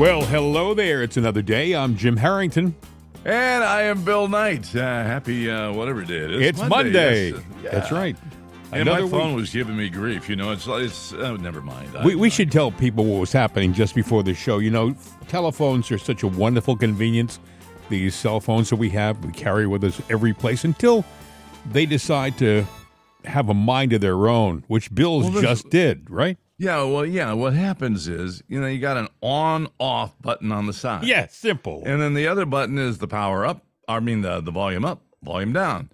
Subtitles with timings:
[0.00, 1.02] Well, hello there.
[1.02, 1.74] It's another day.
[1.74, 2.74] I'm Jim Harrington.
[3.26, 4.74] And I am Bill Knight.
[4.74, 6.46] Uh, happy uh, whatever day it is.
[6.58, 7.32] It's Monday.
[7.32, 7.42] Yes.
[7.62, 7.70] Yeah.
[7.70, 8.16] That's right.
[8.72, 9.40] And my phone week.
[9.42, 10.26] was giving me grief.
[10.26, 11.94] You know, it's it's uh, never mind.
[11.94, 14.56] I- We, we should tell people what was happening just before the show.
[14.58, 14.94] You know,
[15.28, 17.38] telephones are such a wonderful convenience.
[17.90, 21.04] These cell phones that we have, we carry with us every place until
[21.72, 22.64] they decide to
[23.26, 26.38] have a mind of their own, which Bill's Well, just did, right?
[26.60, 27.32] Yeah, well, yeah.
[27.32, 31.04] What happens is, you know, you got an on-off button on the side.
[31.04, 31.82] Yeah, simple.
[31.86, 33.64] And then the other button is the power up.
[33.88, 35.88] I mean, the the volume up, volume down.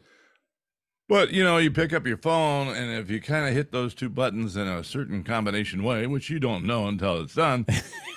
[1.08, 3.94] But you know, you pick up your phone, and if you kind of hit those
[3.94, 7.64] two buttons in a certain combination way, which you don't know until it's done,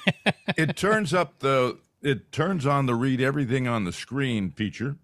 [0.57, 4.98] it turns up the it turns on the read everything on the screen feature,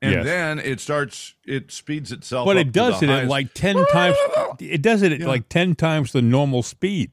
[0.00, 0.24] and Yes.
[0.24, 2.42] then it starts it speeds itself.
[2.46, 2.50] Up.
[2.54, 4.16] But it does it at like 10 times.
[4.60, 5.26] It does it at Yeah.
[5.26, 7.10] like 10 times the normal speed.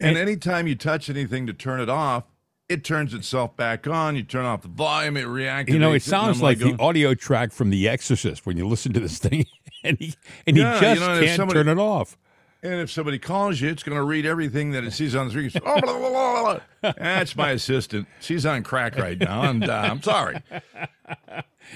[0.00, 2.24] And anytime you touch anything to turn it off,
[2.68, 4.16] it turns itself back on.
[4.16, 5.72] You turn off the volume, it reacts.
[5.72, 8.92] You know, it sounds like going, the audio track from The Exorcist when you listen
[8.94, 9.46] to this thing,
[9.84, 10.14] and he
[10.46, 12.16] and he Yeah, you just know, can't somebody- turn it off.
[12.64, 15.32] And if somebody calls you, it's going to read everything that it sees on the
[15.32, 15.50] screen.
[15.66, 16.92] Oh, blah, blah, blah.
[16.96, 18.06] That's my assistant.
[18.20, 20.38] She's on crack right now, and uh, I'm sorry.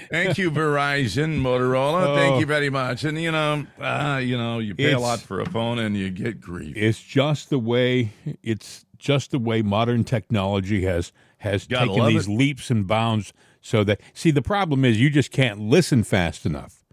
[0.09, 2.07] Thank you, Verizon, Motorola.
[2.07, 2.15] Oh.
[2.15, 3.03] Thank you very much.
[3.03, 6.09] And you know, uh, you know, you pay a lot for a phone, and you
[6.09, 6.75] get grief.
[6.77, 8.11] It's just the way
[8.43, 12.31] it's just the way modern technology has has Gotta taken these it.
[12.31, 13.33] leaps and bounds.
[13.61, 16.83] So that see, the problem is you just can't listen fast enough.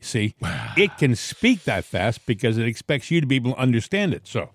[0.00, 0.34] See,
[0.76, 4.26] it can speak that fast because it expects you to be able to understand it.
[4.26, 4.50] So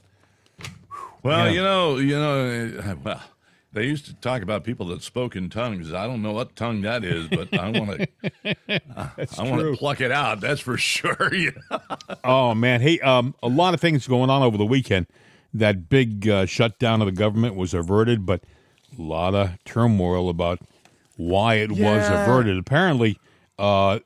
[1.23, 1.51] Well, Yeah.
[1.53, 3.21] you know, you know, uh, well,
[3.71, 5.93] they used to talk about people that spoke in tongues.
[5.93, 8.07] I don't know what tongue that is, but I want to,
[9.37, 10.39] I want to pluck it out.
[10.41, 11.31] That's for sure.
[12.23, 15.07] Oh man, hey, um, a lot of things going on over the weekend.
[15.53, 18.43] That big uh, shutdown of the government was averted, but
[18.97, 20.59] a lot of turmoil about
[21.15, 22.57] why it was averted.
[22.57, 23.19] Apparently,
[23.57, 23.99] uh,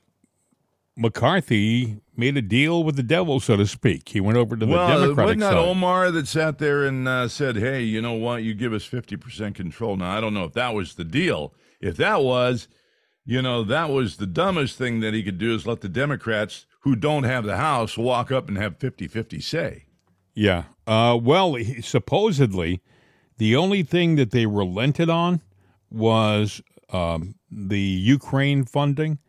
[0.95, 4.09] McCarthy made a deal with the devil, so to speak.
[4.09, 5.57] He went over to the Well, Democratic wasn't that side.
[5.57, 8.43] Omar that sat there and uh, said, "Hey, you know what?
[8.43, 11.53] You give us fifty percent control." Now, I don't know if that was the deal.
[11.81, 12.67] If that was,
[13.25, 16.65] you know, that was the dumbest thing that he could do is let the Democrats
[16.81, 19.85] who don't have the House walk up and have 50-50 say.
[20.35, 20.63] Yeah.
[20.85, 22.81] Uh, well, he, supposedly,
[23.37, 25.41] the only thing that they relented on
[25.89, 26.61] was
[26.91, 29.19] um, the Ukraine funding.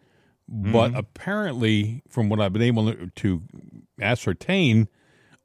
[0.46, 3.42] But apparently, from what I've been able to-
[4.00, 4.88] ascertain,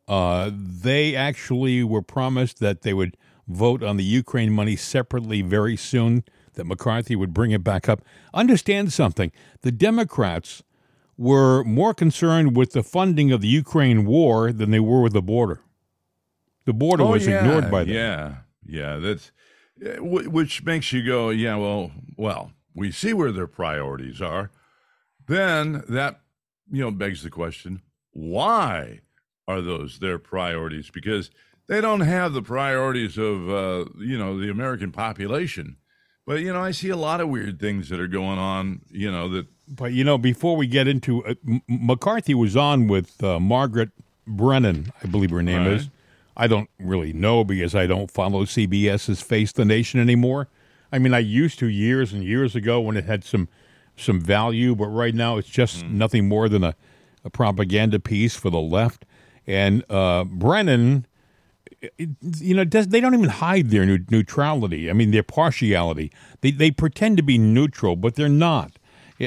[0.07, 3.15] uh, they actually were promised that they would
[3.47, 6.23] vote on the Ukraine money separately very soon,
[6.53, 8.03] that McCarthy would bring it back up.
[8.33, 10.63] Understand something the Democrats
[11.17, 15.21] were more concerned with the funding of the Ukraine war than they were with the
[15.21, 15.61] border.
[16.65, 17.93] The border was Oh, yeah, ignored by them.
[17.93, 18.97] Yeah, yeah.
[18.97, 19.31] That's
[19.83, 21.55] uh, which makes you go, yeah.
[21.55, 24.51] Well, well, we see where their priorities are.
[25.29, 26.21] Then that
[26.71, 27.81] you know begs the question:
[28.11, 29.01] Why
[29.47, 30.89] are those their priorities?
[30.89, 31.29] Because
[31.67, 35.77] they don't have the priorities of uh, you know the American population.
[36.25, 38.81] But you know, I see a lot of weird things that are going on.
[38.89, 42.87] You know that But you know, before we get into uh, M- McCarthy was on
[42.87, 43.89] with uh, Margaret
[44.27, 45.73] Brennan, I believe her name Right.
[45.73, 45.89] is.
[46.37, 50.47] I don't really know because I don't follow CBS's Face the Nation anymore.
[50.91, 53.47] I mean, I used to years and years ago when it had some
[53.99, 56.75] some value, but right now it's just nothing more than a,
[57.23, 59.05] a propaganda piece for the left.
[59.47, 61.05] And uh, Brennan,
[61.81, 62.09] it-
[62.39, 64.89] you know, does, they don't even hide their neu- neutrality.
[64.89, 66.11] I mean, their partiality.
[66.41, 68.73] They they pretend to be neutral, but they're not.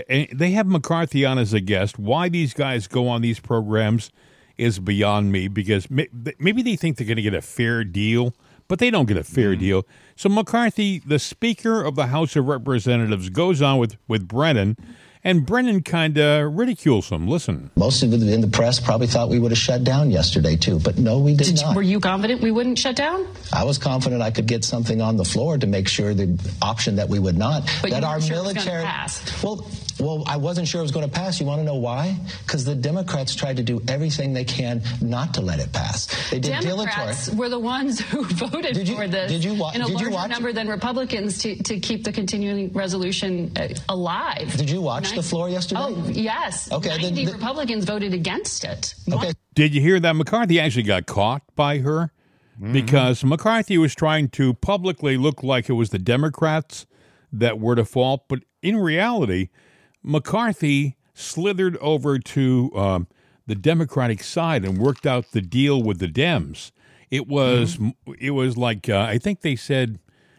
[0.09, 1.99] And They have McCarthy on as a guest.
[1.99, 4.11] Why these guys go on these programs
[4.57, 8.35] is beyond me because may- maybe they think they're going to get a fair deal,
[8.73, 9.61] but they don't get a fair mm-hmm.
[9.61, 9.87] deal.
[10.17, 14.79] So McCarthy, the Speaker of the House of Representatives, goes on with with Brennan,
[15.23, 17.29] and Brennan kind of ridicules him.
[17.29, 17.71] Listen.
[17.77, 20.79] Most of it in the press probably thought we would have shut down yesterday too,
[20.79, 21.77] but no, we did, Did, not.
[21.77, 23.27] were you confident we wouldn't shut down?
[23.53, 26.97] I was confident I could get something on the floor to make sure the option
[26.97, 27.71] that we would not.
[27.83, 28.85] But that our sure it was gonna military.
[28.85, 29.43] pass.
[29.45, 29.67] Well,
[30.01, 31.41] well, I wasn't sure it was going to pass.
[31.41, 32.17] You want to know why?
[32.47, 36.07] Because the Democrats tried to do everything they can not to let it pass.
[36.31, 37.37] They did Democrats dilatory.
[37.39, 39.91] were the ones who voted Did you- for this did you wa- in a did
[40.01, 44.57] you larger watch- number than Republicans to, to keep the continuing resolution uh, alive.
[44.57, 45.81] Did you watch the floor yesterday?
[45.83, 46.71] Oh, yes.
[46.73, 48.95] Okay, then- 90 then- Republicans voted against it.
[49.13, 49.33] Okay.
[49.55, 52.13] Did you hear that McCarthy actually got caught by her?
[52.71, 56.87] Because McCarthy was trying to publicly look like it was the Democrats
[57.33, 59.49] that were to fault, but in reality,
[60.03, 63.07] McCarthy slithered over to um,
[63.47, 66.73] the Democratic side and worked out the deal with the Dems.
[67.11, 67.79] It was
[68.19, 69.99] it was like uh, I think they said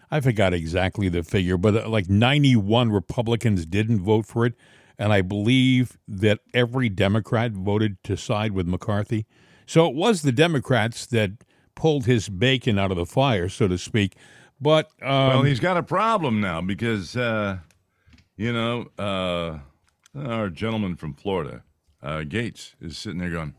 [0.10, 4.54] I forgot exactly the figure, but uh, like 91 Republicans didn't vote for it.
[5.00, 9.26] And I believe that every Democrat voted to side with McCarthy.
[9.66, 11.32] So it was the Democrats that
[11.74, 14.16] pulled his bacon out of the fire, so to speak.
[14.62, 17.58] But um, well, he's got a problem now because, uh,
[18.36, 19.60] you know, uh,
[20.16, 21.64] our gentleman from Florida,
[22.02, 23.56] uh, Gaetz, is sitting there going,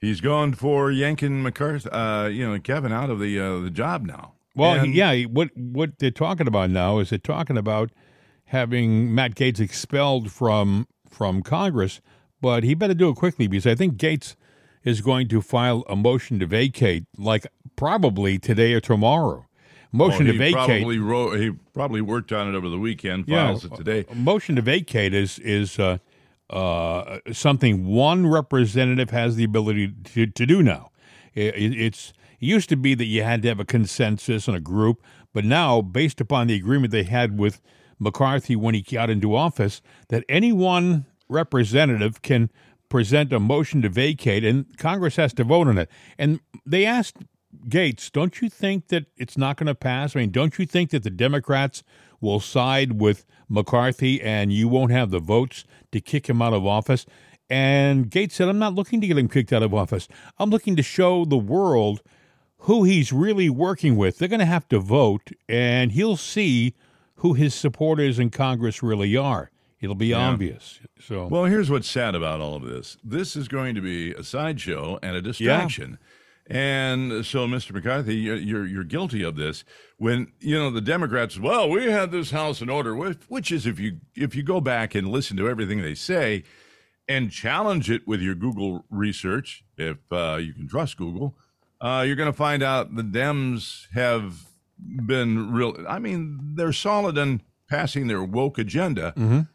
[0.00, 4.04] he's going for yanking McCarthy, uh, you know, Kevin out of the uh, the job
[4.04, 4.32] now.
[4.54, 7.90] Well, And- yeah, what what they're talking about now is they're talking about
[8.46, 12.00] having Matt Gaetz expelled from from Congress,
[12.40, 14.36] but he better do it quickly because I think Gaetz
[14.84, 19.46] is going to file a motion to vacate, like probably today or tomorrow.
[19.92, 20.54] Motion Oh, to vacate.
[20.54, 23.26] Probably wrote, he probably worked on it over the weekend.
[23.28, 24.06] Files it today.
[24.10, 25.98] A motion to vacate is is uh,
[26.50, 30.90] uh, something one representative has the ability to, to do now.
[31.34, 34.56] It, it- it's it used to be that you had to have a consensus and
[34.56, 35.00] a group,
[35.32, 37.60] but now, based upon the agreement they had with
[38.00, 42.50] McCarthy when he got into office, that any one representative can
[42.88, 45.88] present a motion to vacate, and Congress has to vote on it.
[46.18, 47.18] And they asked
[47.68, 50.16] Gaetz, don't you think that it's not going to pass?
[50.16, 51.82] I mean, don't you think that the Democrats
[52.20, 56.66] will side with McCarthy and you won't have the votes to kick him out of
[56.66, 57.04] office?
[57.50, 60.08] And Gaetz said, I'm not looking to get him kicked out of office.
[60.38, 62.02] I'm looking to show the world
[62.60, 64.18] who he's really working with.
[64.18, 66.74] They're going to have to vote, and he'll see
[67.16, 69.50] who his supporters in Congress really are.
[69.80, 70.80] It'll be obvious.
[71.00, 72.96] So, Well, here's what's sad about all of this.
[73.02, 75.98] This is going to be a sideshow and a distraction.
[76.48, 77.72] And so, Mr.
[77.72, 79.64] McCarthy, you're, you're guilty of this.
[79.96, 83.78] When you know the Democrats, well, we had this House in order, which, is if
[83.78, 86.42] you if you go back and listen to everything they say,
[87.08, 91.36] and challenge it with your Google research, if uh, you can trust Google,
[91.80, 94.46] uh, you're going to find out the Dems have
[95.06, 95.76] been real.
[95.88, 99.46] I mean, they're solid in passing their woke agenda,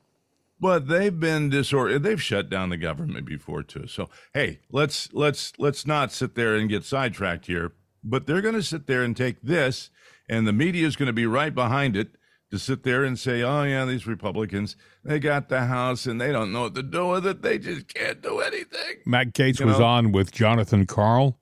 [0.60, 2.00] but they've been disorder.
[2.00, 3.88] They've shut down the government before too.
[3.88, 7.74] So hey, let's let's let's not sit there and get sidetracked here.
[8.04, 9.90] But they're going to sit there and take this,
[10.30, 12.12] and the media is going to be right behind it
[12.52, 16.32] to sit there and say, "Oh yeah, these Republicans, they got the House and they
[16.32, 17.42] don't know what to do with it.
[17.42, 19.86] They just can't do anything." Matt Gaetz was know?
[19.86, 21.40] on with Jonathan Karl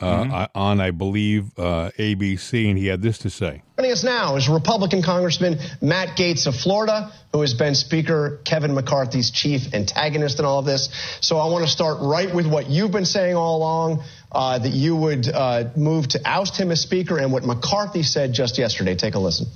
[0.00, 0.58] uh, Mm-hmm.
[0.58, 3.62] On, I believe, uh, ABC, and he had this to say.
[3.78, 8.74] Joining us now is Republican Congressman Matt Gaetz of Florida, who has been Speaker Kevin
[8.74, 10.88] McCarthy's chief antagonist in all of this.
[11.20, 14.72] So I want to start right with what you've been saying all along, uh, that
[14.72, 18.96] you would uh, move to oust him as Speaker, and what McCarthy said just yesterday.
[18.96, 19.46] Take a listen.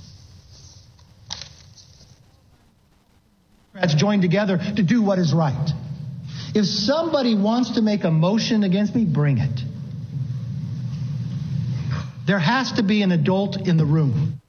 [3.73, 5.69] Democrats join together to do what is right.
[6.53, 9.61] If somebody wants to make a motion against me, bring it.
[12.29, 14.39] There has to be an adult in the room.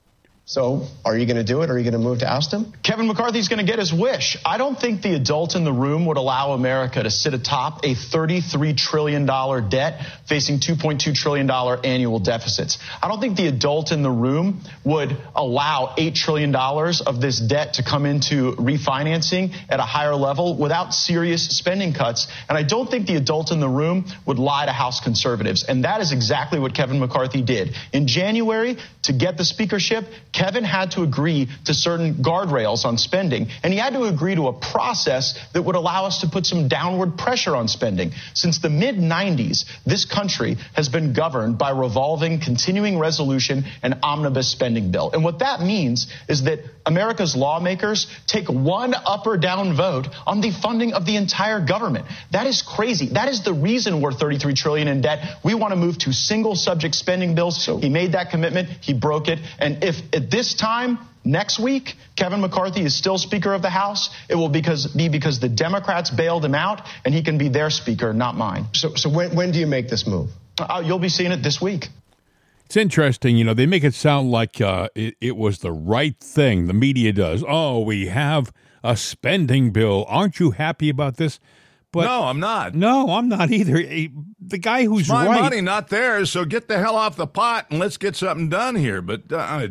[0.51, 1.71] So are you going to do it?
[1.71, 2.73] Are you going to move to oust him?
[2.83, 4.37] Kevin McCarthy's going to get his wish.
[4.45, 7.95] I don't think the adult in the room would allow America to sit atop a
[7.95, 12.79] $33 trillion debt facing $2.2 trillion annual deficits.
[13.01, 17.75] I don't think the adult in the room would allow $8 trillion of this debt
[17.75, 22.27] to come into refinancing at a higher level without serious spending cuts.
[22.49, 25.63] And I don't think the adult in the room would lie to House conservatives.
[25.63, 27.77] And that is exactly what Kevin McCarthy did.
[27.93, 30.07] In January, to get the speakership,
[30.41, 34.49] Kevin had to agree to certain guardrails on spending, and he had to agree to
[34.49, 38.13] a process that would allow us to put some downward pressure on spending.
[38.33, 44.51] Since the mid 90s, this country has been governed by revolving continuing resolution and omnibus
[44.51, 45.11] spending bill.
[45.13, 50.41] And what that means is that America's lawmakers take one up or down vote on
[50.41, 52.07] the funding of the entire government.
[52.33, 53.09] That is crazy.
[53.09, 55.37] That is the reason we're 33 trillion in debt.
[55.45, 57.63] We want to move to single subject spending bills.
[57.67, 58.71] he made that commitment.
[58.81, 59.39] He broke it.
[59.59, 59.97] And if
[60.31, 64.49] at this time next week Kevin McCarthy is still Speaker of the House, it will
[64.49, 68.37] because, be because the Democrats bailed him out, and he can be their Speaker, not
[68.37, 68.67] mine.
[68.73, 70.31] So, so when, when do you make this move?
[70.59, 71.89] Uh, you'll be seeing it this week.
[72.67, 76.17] It's interesting, you know, they make it sound like uh, it, it was the right
[76.19, 76.69] thing.
[76.69, 77.43] The media does.
[77.47, 78.53] Oh, we have
[78.85, 80.05] a spending bill.
[80.09, 81.41] Aren't you happy about this?
[81.93, 82.75] But no, I'm not.
[82.77, 83.83] no, I'm not either.
[84.41, 85.41] The guy who's My right.
[85.41, 86.31] money, not theirs.
[86.31, 89.03] So get the hell off the pot and let's get something done here.
[89.03, 89.69] But uh,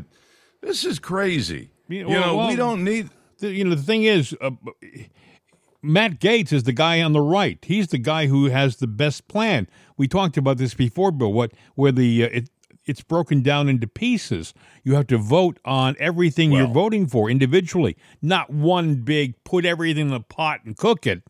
[0.61, 1.71] this is crazy.
[1.87, 3.09] You well- know, well- we don't need.
[3.39, 4.51] the, you know the thing is uh,
[5.81, 7.57] Matt Gaetz is the guy on the right.
[7.63, 9.67] He's the guy who has the best plan.
[9.97, 11.31] We talked about this before, Bill.
[11.31, 12.49] What where the uh, it
[12.85, 14.53] it's broken down into pieces.
[14.83, 20.07] You have to vote on everything you're voting for individually, not one big put everything
[20.07, 21.21] in the pot and cook it.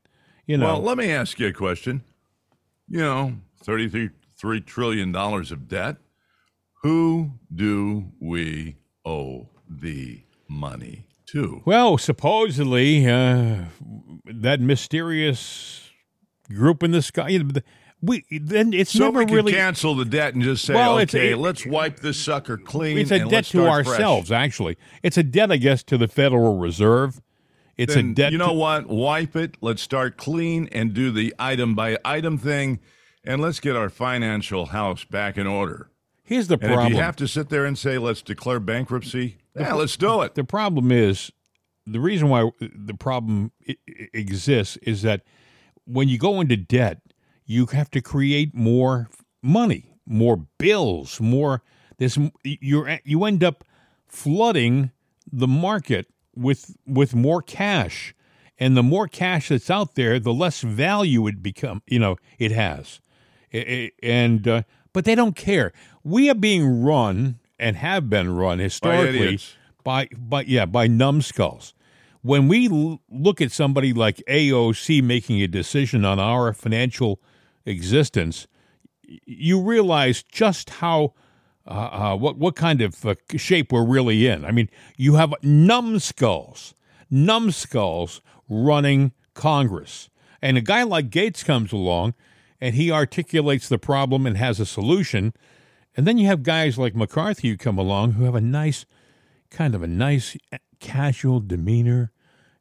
[0.47, 2.03] You know, Well, let me ask you a question.
[2.87, 5.97] You know, thirty-three three trillion dollars of debt.
[6.81, 8.77] Who do we
[9.09, 11.61] owe the money to?
[11.65, 13.65] Well, supposedly, uh,
[14.25, 15.89] that mysterious
[16.49, 17.29] group in the sky.
[17.29, 17.63] You know, the-
[18.01, 19.51] we then it's So never we can really.
[19.51, 22.97] cancel the debt and just say, Well, okay, it- let's wipe this sucker clean.
[22.97, 24.31] It's a and debt to start fresh." ourselves.
[24.31, 27.21] Actually, it's a debt, I guess, to the Federal Reserve.
[27.77, 28.31] It's Then, a debt.
[28.31, 28.87] you know to, what?
[28.87, 29.55] Wipe it.
[29.61, 32.79] Let's start clean and do the item by item thing,
[33.25, 35.89] and let's get our financial house back in order.
[36.29, 36.87] Here's the And problem.
[36.87, 40.35] if you have to sit there and say, let's declare bankruptcy, yeah, let's do it.
[40.35, 41.31] the problem is
[41.87, 43.51] the reason why the problem
[44.13, 45.23] exists is that
[45.85, 47.01] when you go into debt,
[47.45, 49.09] you have to create more
[49.41, 51.63] money, more bills, more.
[51.97, 53.63] This you you end up
[54.07, 54.91] flooding
[55.31, 58.13] the market with with more cash,
[58.59, 61.81] and the more cash that's out there, the less value it become.
[61.87, 63.01] You know it has,
[63.53, 64.61] I- I- and uh,
[64.93, 65.73] but they don't care.
[66.03, 69.55] We are being run and have been run historically idiots.
[69.83, 71.73] by by yeah by numbskulls.
[72.21, 77.21] When we l- look at somebody like AOC making a decision on our financial
[77.65, 78.47] existence,
[79.07, 81.13] y- you realize just how
[81.67, 84.43] uh, uh, what what kind of uh, shape we're really in.
[84.45, 86.73] I mean, you have numbskulls,
[87.09, 90.09] numbskulls running Congress,
[90.41, 92.13] and a guy like Gaetz comes along,
[92.59, 95.33] and he articulates the problem and has a solution,
[95.99, 98.85] and then you have guys like McCarthy who come along who have a nice,
[99.51, 102.13] kind of a nice eh, casual demeanor,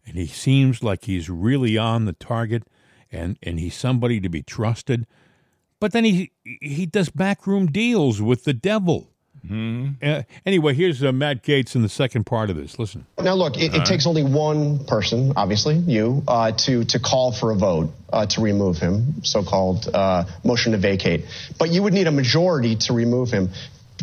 [0.04, 2.64] and he seems like he's really on the target,
[3.12, 5.06] and and he's somebody to be trusted.
[5.78, 9.12] But then he he does backroom deals with the devil.
[9.44, 12.78] Uh, anyway, here's uh, Matt Gaetz in the second part of this.
[12.78, 13.06] Listen.
[13.18, 17.50] Now, look, it, it takes only one person, obviously you, uh, to to call for
[17.50, 21.24] a vote uh, to remove him, so-called uh, motion to vacate.
[21.58, 23.50] But you would need a majority to remove him,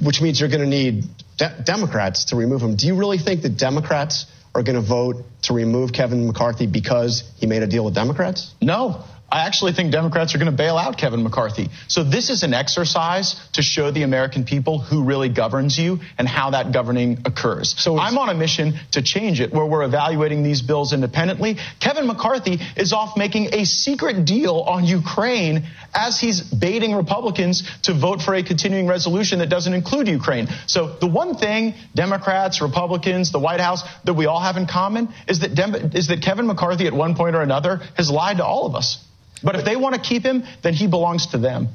[0.01, 1.03] which means you're going to need
[1.37, 2.75] de- Democrats to remove him.
[2.75, 7.29] Do you really think that Democrats are going to vote to remove Kevin McCarthy because
[7.37, 8.53] he made a deal with Democrats?
[8.61, 9.03] No.
[9.31, 11.69] I actually think Democrats are going to bail out Kevin McCarthy.
[11.87, 16.27] So this is an exercise to show the American people who really governs you and
[16.27, 17.75] how that governing occurs.
[17.77, 21.57] So I'm on a mission to change it where we're evaluating these bills independently.
[21.79, 25.65] Kevin McCarthy is off making a secret deal on Ukraine
[25.95, 30.47] as he's baiting Republicans to vote for a continuing resolution that doesn't include Ukraine.
[30.67, 35.09] So the one thing Democrats, Republicans, the White House that we all have in common
[35.27, 38.45] is that Dem- is that Kevin McCarthy at one point or another has lied to
[38.45, 39.03] all of us.
[39.41, 41.69] But if they want to keep him, then he belongs to them.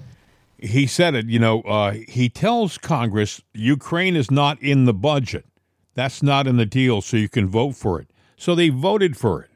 [0.59, 5.47] he said it, you know, uh, he tells Congress Ukraine is not in the budget.
[5.95, 8.09] That's not in the deal, so you can vote for it.
[8.37, 9.50] So they voted for it.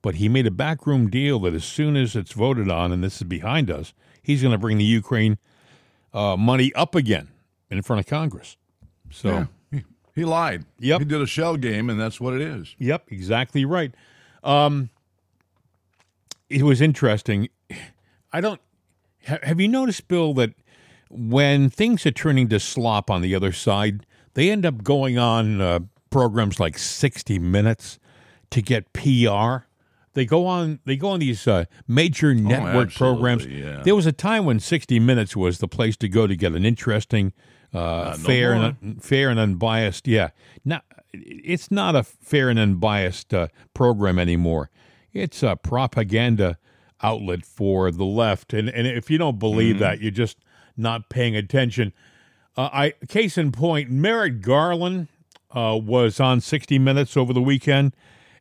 [0.00, 3.16] But he made a backroom deal that as soon as it's voted on, and this
[3.16, 5.38] is behind us, he's going to bring the Ukraine
[6.14, 7.28] uh, money up again
[7.70, 8.56] in front of Congress.
[9.10, 9.46] So, Yeah.
[9.72, 10.64] He, he lied.
[10.78, 11.00] Yep.
[11.00, 12.74] He did a shell game, and that's what it is.
[12.78, 13.92] Yep, exactly right.
[14.44, 14.90] Um,
[16.48, 17.48] it was interesting.
[18.32, 18.60] I don't.
[19.22, 20.54] Have you noticed, Bill, that
[21.10, 25.60] when things are turning to slop on the other side, they end up going on
[25.60, 27.98] uh, programs like 60 Minutes
[28.50, 29.66] to get PR.
[30.18, 30.80] They go on.
[30.84, 33.42] They go on these uh, major network programs.
[33.44, 33.82] Oh, absolutely, yeah.
[33.84, 36.64] There was a time when 60 Minutes was the place to go to get an
[36.64, 37.32] interesting,
[37.72, 38.76] uh, no fair more.
[38.82, 40.08] and fair and unbiased.
[40.08, 40.30] Yeah,
[40.64, 44.70] not it's not a fair and unbiased uh, program anymore.
[45.12, 46.58] It's a propaganda
[47.00, 49.84] outlet for the left, and and if you don't believe Mm-hmm.
[49.84, 50.38] that, you're just
[50.76, 51.92] not paying attention.
[52.56, 55.06] Uh, I case in point, Merrick Garland
[55.54, 57.94] uh, was on 60 Minutes over the weekend,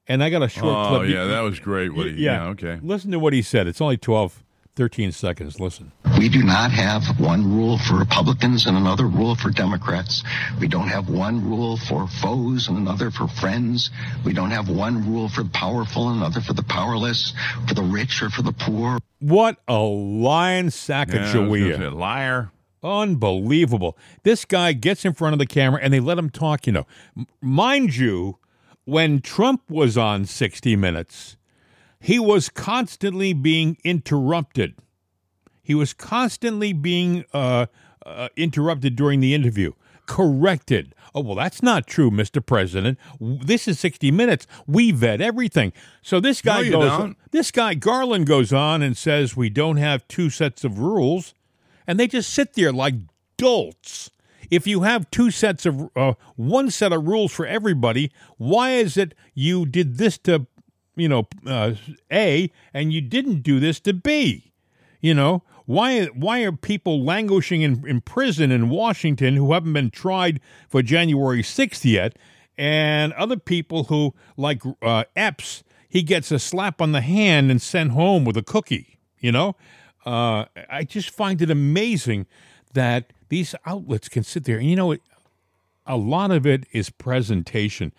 [0.08, 1.02] and I got a short Oh, clip.
[1.02, 1.94] Oh, yeah, that was great.
[1.94, 2.48] What he, yeah.
[2.50, 2.80] okay.
[2.82, 3.68] Listen to what he said.
[3.68, 4.44] It's only 12,
[4.76, 5.60] 13 seconds.
[5.60, 5.92] Listen.
[6.20, 10.24] We do not have one rule for Republicans and another rule for Democrats.
[10.60, 13.90] We don't have one rule for foes and another for friends.
[14.26, 17.34] We don't have one rule for the powerful and another for the powerless,
[17.68, 19.00] for the rich or for the poor.
[19.20, 22.52] What a lion Yeah, I was say, liar.
[22.84, 23.98] Unbelievable.
[24.24, 26.86] This guy gets in front of the camera and they let him talk, you know.
[27.18, 28.38] M- Mind you,
[28.88, 31.36] when Trump was on 60 Minutes,
[32.00, 34.75] he was constantly being interrupted.
[35.62, 37.65] He was constantly being uh,
[38.06, 39.74] uh, interrupted during the interview,
[40.06, 40.96] corrected.
[41.13, 42.44] Oh, well, that's not true, Mr.
[42.46, 42.98] President.
[43.20, 44.48] This is 60 Minutes.
[44.65, 45.74] We vet everything.
[46.01, 47.17] So this guy No, goes, don't.
[47.32, 51.34] this guy Garland goes on and says, We don't have two sets of rules.
[51.86, 52.96] And they just sit there like
[53.38, 54.12] dolts.
[54.50, 58.98] If you have two sets of, uh, one set of rules for everybody, why is
[58.98, 60.48] it you did this to,
[60.96, 61.74] you know, uh,
[62.12, 64.54] A and you didn't do this to B?
[65.01, 69.92] You know, Why why are people languishing in, in prison in Washington who haven't been
[69.92, 70.39] tried
[70.70, 72.18] for January 6th yet?
[72.58, 77.62] And other people who, like uh, Epps, he gets a slap on the hand and
[77.62, 78.98] sent home with a cookie.
[79.20, 79.56] You know,
[80.06, 82.27] uh, I just find it amazing
[82.74, 84.57] that these outlets can sit there.
[84.57, 84.96] And you know,
[85.86, 87.93] a lot of it is presentation.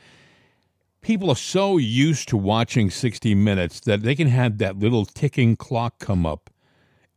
[1.01, 5.57] People are so used to watching 60 Minutes that they can have that little ticking
[5.57, 6.51] clock come up.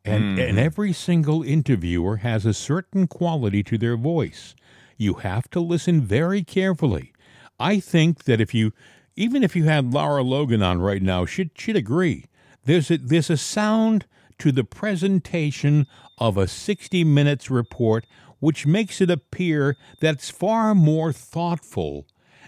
[0.03, 0.39] And, hmm.
[0.39, 4.55] and every single interviewer has a certain quality to their voice.
[4.97, 7.13] You have to listen very carefully.
[7.59, 8.71] I think that if you,
[9.15, 12.25] even if you had Laura Logan on right now, she'd, she'd agree.
[12.65, 14.05] There's a, there's a sound
[14.41, 15.85] to the presentation
[16.17, 18.07] of a 60 Minutes report
[18.39, 22.07] which makes it appear that's far more thoughtful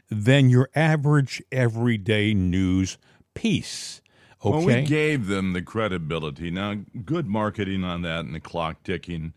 [0.09, 2.97] than your average everyday news
[3.35, 4.01] piece.
[4.43, 4.57] Okay.
[4.57, 6.49] Well, we gave them the credibility.
[6.49, 9.33] Now, good marketing on that and the clock ticking.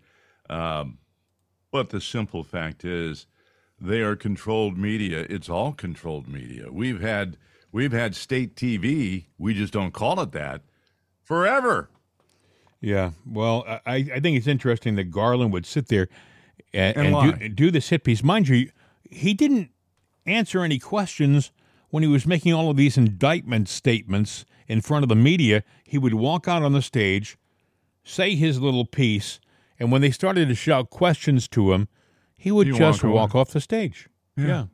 [0.49, 0.97] Um,
[1.71, 3.27] but the simple fact is,
[3.79, 5.27] they are controlled media.
[5.29, 6.73] It's all controlled media.
[6.73, 7.37] We've had
[7.71, 9.27] we've had state TV.
[9.37, 10.63] We just don't call it that
[11.23, 11.91] forever.
[12.87, 13.11] Yeah.
[13.29, 16.07] Well, I, I think it's interesting that Garland would sit there
[16.73, 18.23] and, And and do, do this hit piece.
[18.23, 18.71] Mind you,
[19.03, 19.71] he didn't
[20.25, 21.51] answer any questions
[21.91, 25.65] when he was making all of these indictment statements in front of the media.
[25.83, 27.37] He would walk out on the stage,
[28.05, 29.41] say his little piece,
[29.81, 31.89] and when they started to shout questions to him,
[32.39, 34.09] he would He'd just walk walk, off the stage.
[34.37, 34.67] Yeah.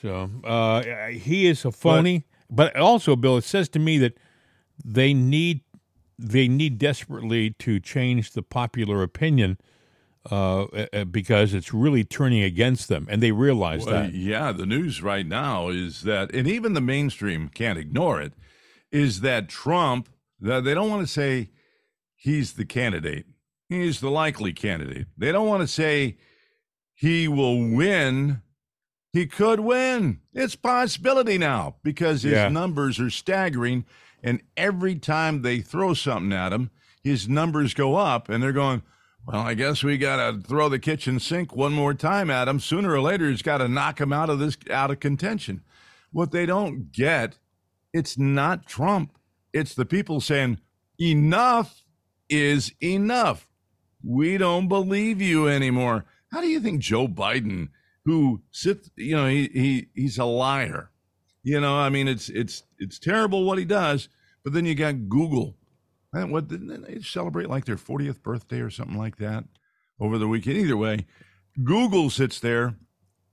[0.00, 2.24] So uh, he is a phony.
[2.48, 4.16] But, also, Bill, it says to me that
[4.82, 5.60] they need
[6.18, 9.58] they need desperately to change the popular opinion
[10.30, 10.66] uh,
[11.10, 14.14] because it's really turning against them, and they realize Well, that.
[14.14, 18.32] yeah, the news right now is that, and even the mainstream can't ignore it,
[18.90, 20.08] is that Trump,
[20.40, 21.50] that they don't want to say
[22.16, 23.26] he's the candidate,
[23.68, 25.06] he's the likely candidate.
[25.16, 26.16] They don't want to say
[26.94, 28.42] he will win.
[29.12, 30.20] He could win.
[30.32, 32.48] It's possibility now because his Yeah.
[32.48, 33.84] numbers are staggering.
[34.26, 38.82] And every time they throw something at him, his numbers go up, and they're going,
[39.24, 42.58] well, I guess we got to throw the kitchen sink one more time at him.
[42.58, 45.62] Sooner or later, he's got to knock him out of this out of contention.
[46.10, 47.38] What they don't get,
[47.92, 49.16] it's not Trump.
[49.52, 50.58] It's the people saying
[51.00, 51.84] enough
[52.28, 53.46] is enough.
[54.04, 56.04] We don't believe you anymore.
[56.32, 57.68] How do you think Joe Biden,
[58.04, 60.90] who sits, you know, he, he he's a liar.
[61.46, 64.08] You know, I mean, it's it's it's terrible what he does.
[64.42, 65.54] But then you got Google.
[66.12, 69.44] And what didn't they celebrate like their 40th birthday or something like that
[70.00, 70.56] over the weekend?
[70.56, 71.06] Either way,
[71.62, 72.74] Google sits there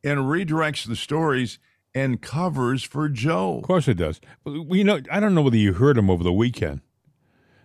[0.04, 1.58] and redirects the stories
[1.96, 3.58] and covers for Joe.
[3.58, 4.22] Of course it does.
[4.44, 6.82] But, You know, I don't know whether you heard him over the weekend,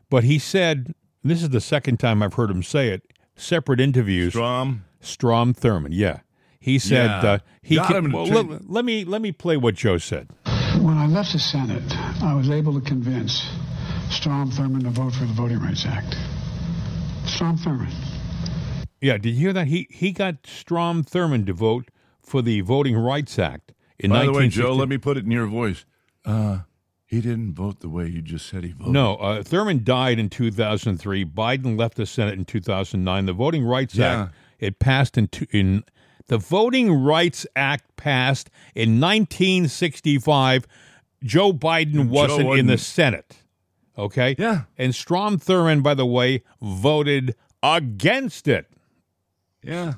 [0.09, 3.03] but he said, this is the second time I've heard him say it,
[3.37, 4.33] separate interviews.
[4.33, 4.85] Strom.
[5.01, 6.21] Strom Thurmond, yeah.
[6.61, 7.31] He said Yeah.
[7.31, 10.29] uh, he Got can, him well, let, let me let me play what Joe said.
[10.81, 11.83] When I left the Senate,
[12.23, 13.49] I was able to convince
[14.11, 16.17] Strom Thurmond to vote for the Voting Rights Act.
[17.27, 17.93] Strom Thurmond.
[19.01, 19.69] Yeah, did you hear that?
[19.69, 21.89] He he got Strom Thurmond to vote
[22.21, 25.31] for the Voting Rights Act in By the way, Joe, let me put it in
[25.31, 25.85] your voice.
[26.25, 26.61] Uh,
[27.07, 28.93] he didn't vote the way you just said he voted.
[28.93, 31.25] No, uh, Thurmond died in 2003.
[31.25, 33.27] Biden left the Senate in 2009.
[33.27, 34.23] The Voting Rights Yeah.
[34.25, 35.85] Act it passed in two, in
[36.29, 40.67] the Voting Rights Act passed in 1965.
[41.25, 43.37] Joe Biden wasn't, in the Senate.
[43.99, 44.37] Okay.
[44.39, 44.63] Yeah.
[44.79, 48.71] And Strom Thurmond, by the way, voted against it.
[49.63, 49.95] Yeah.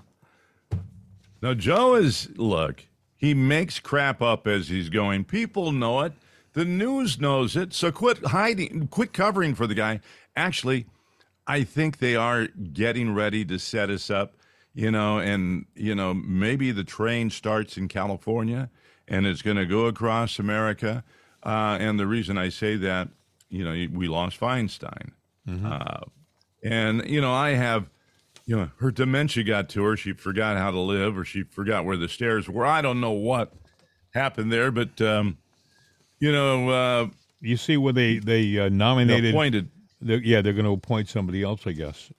[1.42, 5.24] Now, Joe is, look, he makes crap up as he's going.
[5.24, 6.14] People know it.
[6.52, 7.72] The news knows it.
[7.74, 10.00] So quit hiding, quit covering for the guy.
[10.34, 10.86] Actually,
[11.46, 14.34] I think they are getting ready to set us up,
[14.74, 18.70] you know, and, you know, maybe the train starts in California
[19.08, 21.02] and it's going to go across America.
[21.42, 23.08] Uh, and the reason I say that,
[23.48, 25.10] you know, we lost Feinstein.
[25.48, 26.00] Uh,
[26.62, 27.90] and, you know, I have,
[28.46, 29.96] you know, her dementia got to her.
[29.96, 32.64] She forgot how to live or she forgot where the stairs were.
[32.66, 33.52] I don't know what
[34.14, 35.38] happened there, but, um,
[36.20, 37.06] you know, uh,
[37.40, 39.30] You see where they they uh, nominated.
[39.34, 39.70] appointed.
[40.00, 42.12] they're- yeah, they're going to appoint somebody else, I guess.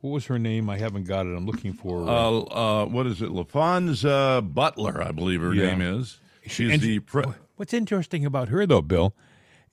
[0.00, 0.70] What was her name?
[0.70, 1.30] I haven't got it.
[1.36, 2.08] I'm looking for.
[2.08, 3.30] Uh, uh, what is it?
[3.30, 5.74] Laphonza Butler, I believe her Yeah.
[5.74, 6.20] name is.
[6.46, 7.24] She's And the pre-
[7.56, 9.14] What's interesting about her, though, Bill,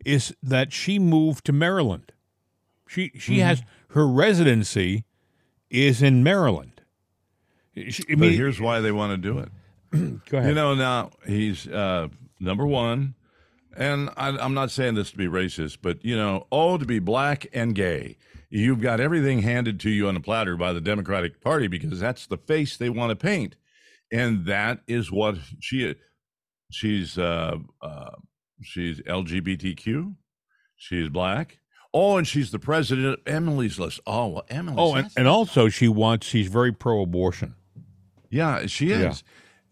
[0.04, 2.12] is that she moved to Maryland.
[2.88, 3.42] She she Mm-hmm.
[3.48, 5.06] has her residency
[5.70, 6.82] is in Maryland.
[7.76, 9.50] She, I but mean, here's why they want to do it.
[10.30, 10.50] go ahead.
[10.50, 12.08] You know, now he's uh,
[12.40, 13.16] number one,
[13.76, 17.00] and I, I'm not saying this to be racist, but you know, oh, to be
[17.00, 18.18] black and gay.
[18.56, 22.26] You've got everything handed to you on a platter by the Democratic Party because that's
[22.26, 23.56] the face they want to paint,
[24.12, 25.96] and that is what she
[26.72, 28.12] she's uh, uh,
[28.62, 30.16] she's LGBTQ,
[30.76, 31.60] she's black.
[31.94, 34.02] Oh, and she's the president of Emily's List.
[34.06, 34.78] Oh, well, Emily's.
[34.78, 36.28] Oh, and, and also she wants.
[36.28, 37.56] She's very pro-abortion.
[38.30, 39.24] Yeah, she is.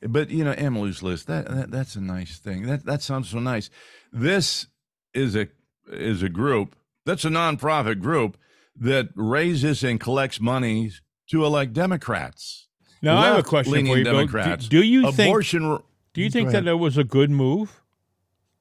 [0.01, 0.07] Yeah.
[0.07, 1.27] But you know, Emily's List.
[1.27, 2.65] That, that that's a nice thing.
[2.65, 3.69] That that sounds so nice.
[4.11, 4.67] This
[5.13, 5.47] is a
[5.87, 8.37] is a group that's a nonprofit group
[8.75, 10.91] that raises and collects money
[11.27, 12.67] to elect Democrats.
[13.01, 14.67] Now I have a question for you, Democrats.
[14.67, 15.81] Do, do you abortion, think?
[16.13, 17.81] Do you think that it was a good move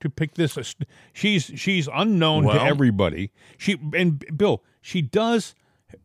[0.01, 0.75] to pick this?
[1.13, 3.31] She's she's unknown well, to everybody.
[3.57, 5.55] She and Bill, she does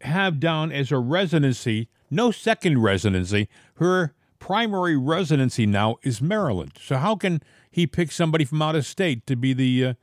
[0.02, 3.50] have down as a residency, no second residency.
[3.76, 6.74] Her primary residency now is Maryland.
[6.80, 7.41] So how can
[7.72, 9.93] he pick somebody from out of state to be the uh,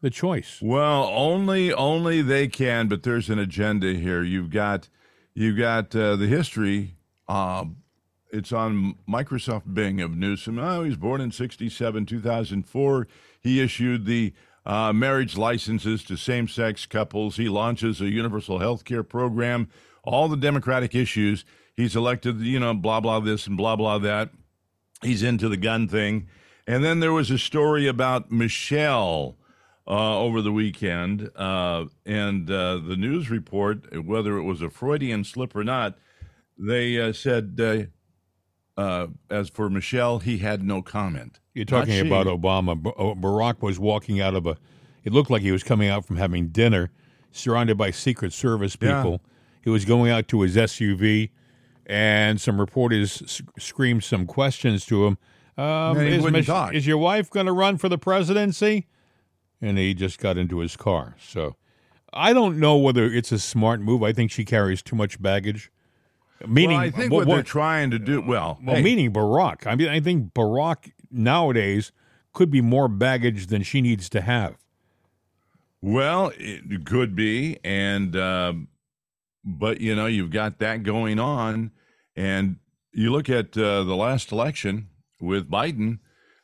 [0.00, 0.58] the choice?
[0.62, 2.88] Well, only only they can.
[2.88, 4.22] But there's an agenda here.
[4.22, 4.88] You've got
[5.34, 6.96] you've got uh, the history.
[7.28, 7.66] Uh,
[8.32, 10.58] it's on Microsoft Bing of Newsom.
[10.58, 13.08] Oh, he was born in 67, 2004.
[13.40, 14.32] He issued the
[14.64, 17.36] uh, marriage licenses to same sex couples.
[17.36, 19.68] He launches a universal health care program.
[20.04, 21.44] All the Democratic issues.
[21.74, 24.30] He's elected, you know, blah, blah, this and blah, blah, that.
[25.02, 26.28] He's into the gun thing.
[26.66, 29.38] And then there was a story about Michelle
[29.90, 31.28] uh, over the weekend.
[31.34, 35.98] Uh, and uh, the news report, whether it was a Freudian slip or not,
[36.56, 41.40] they uh, said uh, uh, as for Michelle, he had no comment.
[41.54, 42.80] You're talking about Obama.
[42.80, 44.56] Barack was walking out of a.
[45.02, 46.90] It looked like he was coming out from having dinner,
[47.32, 49.12] surrounded by Secret Service people.
[49.12, 49.30] Yeah.
[49.62, 51.30] He was going out to his SUV,
[51.86, 55.18] and some reporters screamed some questions to him.
[55.58, 58.86] Um, is, Mich- is your wife going to run for the presidency?
[59.62, 61.16] And he just got into his car.
[61.20, 61.56] So
[62.12, 64.02] I don't know whether it's a smart move.
[64.02, 65.70] I think she carries too much baggage.
[66.46, 68.22] Meaning, well, I think what, what, they're trying to do.
[68.22, 68.82] Well, well, hey.
[68.82, 69.66] meaning Barack.
[69.66, 71.92] I mean, I think Barack nowadays
[72.32, 74.56] could be more baggage than she needs to have.
[75.82, 78.68] Well, it could be, and um,
[79.44, 81.70] but you know, you've got that going on,
[82.16, 82.56] and
[82.92, 84.88] you look at uh, the last election
[85.20, 85.98] with Biden.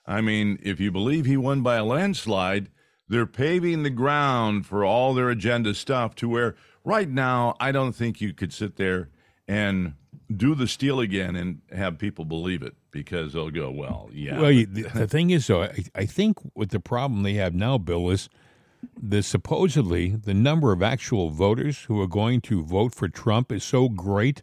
[0.07, 2.71] I mean, if you believe he won by a landslide,
[3.09, 7.93] they're paving the ground for all their agenda stuff to where right now I don't
[7.93, 9.11] think you could sit there
[9.47, 9.95] and
[10.35, 14.41] do the steal again and have people believe it because they'll go, well, yeah.
[14.41, 17.79] Well, the, the thing is, though, I, I think what the problem they have now,
[17.79, 18.29] Bill, is
[19.01, 23.65] the supposedly the number of actual voters who are going to vote for Trump is
[23.65, 24.43] so great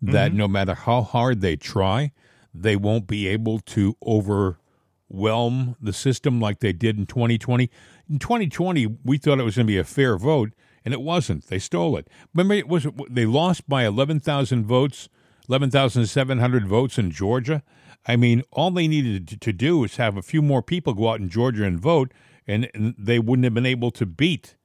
[0.00, 0.38] that mm-hmm.
[0.38, 2.12] no matter how hard they try,
[2.54, 7.70] they won't be able to overwhelm the system like they did in 2020.
[8.12, 10.52] In 2020, we thought it was going to be a fair vote
[10.84, 11.46] and it wasn't.
[11.46, 12.08] They stole it.
[12.34, 15.08] Remember, it was they lost by eleven thousand votes,
[15.48, 17.62] eleven thousand seven hundred votes in Georgia.
[18.06, 21.20] I mean, all they needed to do was have a few more people go out
[21.20, 22.12] in Georgia and vote,
[22.46, 24.56] and, and they wouldn't have been able to beat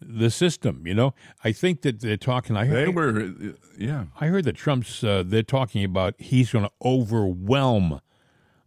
[0.00, 0.86] the system.
[0.86, 2.56] You know, I think that they're talking.
[2.56, 3.32] I heard, they were,
[3.76, 4.06] yeah.
[4.18, 5.04] I heard that Trump's.
[5.04, 8.00] Uh, they're talking about he's going to overwhelm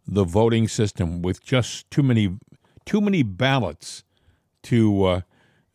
[0.06, 2.38] the voting system with just too many,
[2.84, 4.04] too many ballots
[4.64, 5.20] to uh,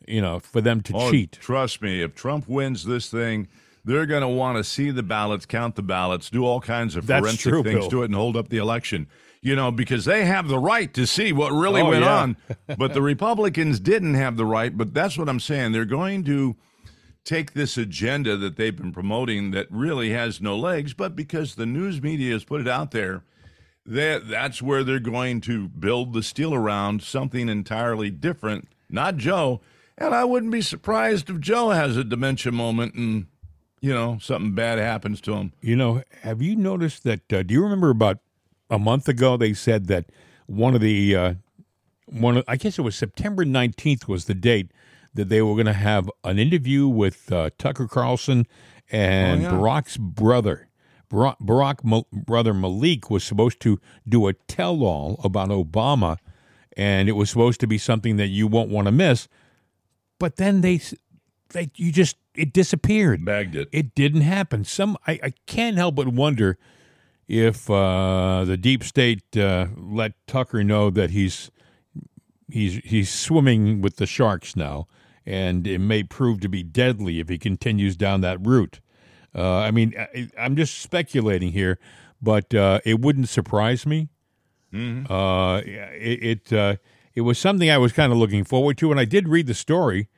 [0.08, 1.34] you know, for them to oh, cheat.
[1.34, 3.48] Trust me, if Trump wins this thing,
[3.84, 7.06] they're going to want to see the ballots, count the ballots, do all kinds of
[7.06, 7.90] forensic true, things Bill.
[7.90, 9.08] to it, and hold up the election.
[9.42, 12.18] You know, because they have the right to see what really oh, went yeah.
[12.18, 12.38] on,
[12.78, 14.76] but the Republicans didn't have the right.
[14.76, 15.72] But that's what I'm saying.
[15.72, 16.56] They're going to
[17.24, 21.66] take this agenda that they've been promoting that really has no legs, but because the
[21.66, 23.24] news media has put it out there,
[23.86, 28.68] that that's where they're going to build the steel around something entirely different.
[28.90, 29.62] Not Joe
[29.98, 33.28] and I wouldn't be surprised if Joe has a dementia moment and,
[33.82, 35.54] you know, something bad happens to him.
[35.62, 37.32] You know, have you noticed that?
[37.32, 38.20] Uh, do you remember about
[38.70, 40.06] a month ago they said that
[40.48, 41.34] one of the, uh,
[42.08, 44.72] one of, I guess it was September 19th was the date
[45.14, 48.46] that they were going to have an interview with uh, Tucker Carlson
[48.92, 49.52] and oh, yeah.
[49.52, 50.68] Barack's brother.
[51.10, 56.18] Barack, Barack brother Malik was supposed to do a tell all about Obama,
[56.76, 59.28] and it was supposed to be something that you won't want to miss
[60.20, 60.80] but then they
[61.50, 63.24] they you just it disappeared.
[63.24, 63.70] Bagged it.
[63.72, 64.64] It didn't happen.
[64.64, 66.58] Some I, I can't help but wonder
[67.28, 71.52] if uh, the deep state uh, let Tucker know that he's
[72.50, 74.88] he's he's swimming with the sharks now,
[75.26, 78.80] and it may prove to be deadly if he continues down that route.
[79.34, 81.78] Uh, I mean, I, am just speculating here,
[82.22, 84.08] but uh, it wouldn't surprise me.
[84.76, 85.12] Mm-hmm.
[85.12, 86.76] Uh, it, it uh,
[87.14, 89.54] it was something I was kind of looking forward to, and I did read the
[89.54, 90.10] story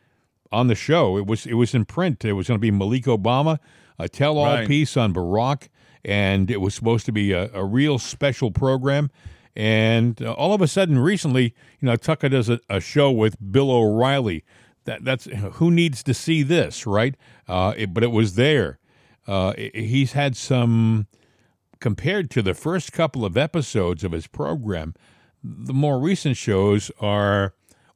[0.52, 1.18] on the show.
[1.18, 2.26] It was it was in print.
[2.26, 3.60] It was going to be Malik Obama,
[4.00, 4.68] a tell-all Right.
[4.68, 5.68] piece on Barack,
[6.04, 9.10] and it was supposed to be a, a real special program.
[9.56, 13.36] And uh, all of a sudden, recently, you know, Tucker does a, a show with
[13.52, 14.44] Bill O'Reilly.
[14.86, 17.16] That that's who needs to see this, right?
[17.48, 18.80] Uh, it, but it was there.
[19.28, 21.08] Uh, i- he's had some
[21.80, 24.94] compared to the first couple of episodes of his program.
[25.44, 27.54] The more recent shows are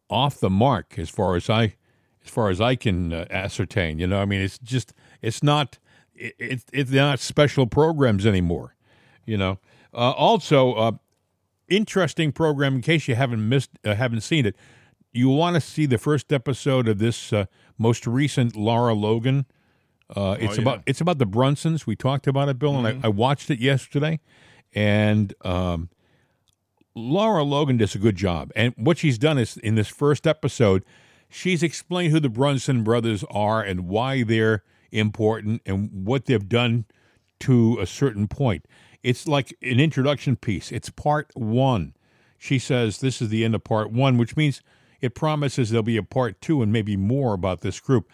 [0.10, 1.76] off the mark as far as I
[2.24, 3.98] as far as I can uh, ascertain.
[4.00, 5.80] You know, I mean, it's just it's not
[6.15, 8.76] it, it, it's not special programs anymore.
[9.26, 9.60] You know,
[9.94, 10.91] uh, also uh,
[11.67, 12.76] interesting program.
[12.76, 14.56] In case you haven't missed uh, haven't seen it,
[15.12, 17.46] you want to see the first episode of this uh,
[17.78, 19.46] most recent Laura Logan.
[20.15, 20.62] Uh, it's yeah.
[20.62, 21.86] about it's about the Brunsons.
[21.86, 24.19] We talked about it, Bill, and I, I watched it yesterday,
[24.74, 25.89] and um,
[26.95, 28.52] Laura Logan does a good job.
[28.56, 30.84] And what she's done is in this first episode,
[31.30, 36.86] she's explained who the Brunson brothers are and why they're important and what they've done
[37.39, 38.65] to a certain point.
[39.04, 40.71] It's like an introduction piece.
[40.71, 41.95] It's part one.
[42.38, 44.62] She says this is the end of part one, which means
[45.00, 48.10] it promises there'll be a part two and maybe more about this group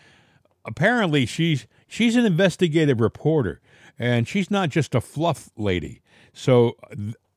[0.68, 3.62] apparently she's she's an investigative reporter
[3.98, 6.02] and she's not just a fluff lady.
[6.34, 6.78] So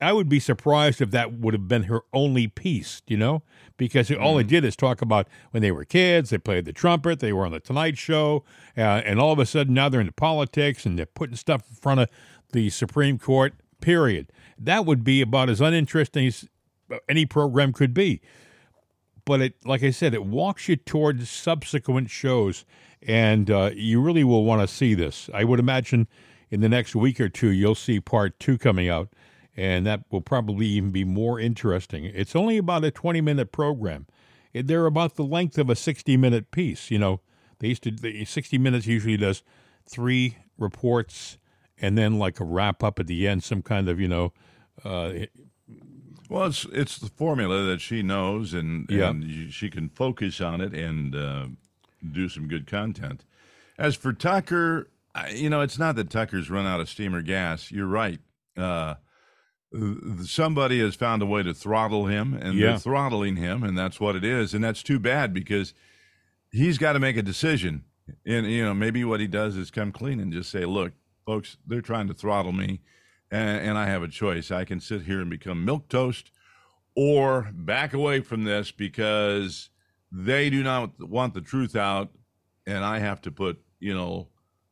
[0.03, 3.43] i would be surprised if that would have been her only piece you know?
[3.77, 7.21] Because all it did is talk about when they were kids they played the trumpet
[7.21, 8.45] they were on the tonight show
[8.77, 11.77] uh, and all of a sudden now they're into politics and they're putting stuff in
[11.77, 12.09] front of
[12.53, 14.33] the supreme court period.
[14.59, 16.49] That would be about as uninteresting as
[17.09, 18.21] any program could be.
[19.25, 22.65] But it, like I said, it walks you towards subsequent shows,
[23.07, 25.31] and uh, you really will want to see this.
[25.33, 26.07] I would imagine
[26.51, 29.09] in the next week or two, you'll see part two coming out,
[29.57, 32.05] and that will probably even be more interesting.
[32.05, 34.07] It's only about a 20 minute program.
[34.53, 36.91] They're about the length of a 60 minute piece.
[36.91, 37.21] You know,
[37.61, 39.43] they used to, the 60 minutes usually does
[39.89, 41.39] three reports
[41.81, 44.33] and then like a wrap up at the end, some kind of, you know,
[44.85, 45.13] uh,
[46.29, 49.11] Well, it's it's the formula that she knows, and, Yeah.
[49.11, 51.47] and she can focus on it and uh,
[52.09, 53.25] do some good content.
[53.79, 57.23] As for Tucker, I, you know, it's not that Tucker's run out of steam or
[57.23, 57.71] gas.
[57.71, 58.21] You're right.
[58.57, 58.95] Uh,
[60.25, 62.69] somebody has found a way to throttle him, and Yeah.
[62.71, 64.55] they're throttling him, and that's what it is.
[64.55, 65.75] And that's too bad because
[66.51, 67.85] he's got to make a decision.
[68.27, 70.93] And you know, maybe what he does is come clean and just say, "Look,
[71.25, 72.81] folks, they're trying to throttle me,
[73.31, 74.51] and, and I have a choice.
[74.51, 76.33] I can sit here and become milk toast,
[76.97, 79.71] or back away from this because
[80.13, 82.11] they do not want the truth out,
[82.67, 84.29] and I have to put you know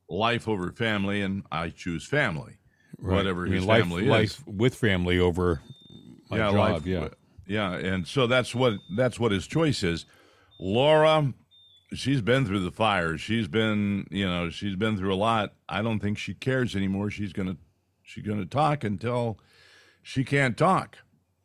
[0.09, 2.59] life over family, and I choose family,
[2.99, 5.61] whatever I mean, his life, family is." life with family over
[6.31, 6.55] my job.
[6.55, 7.09] life- yeah.
[7.47, 10.07] yeah, and so that's what that's what his choice is.
[10.61, 11.33] Laura,
[11.95, 13.17] she's been through the fire.
[13.17, 15.55] She's been, you know, she's been through a lot.
[15.69, 17.11] I don't think she cares anymore.
[17.11, 17.57] She's gonna
[18.03, 19.39] she's gonna talk until
[20.03, 20.99] she can't talk.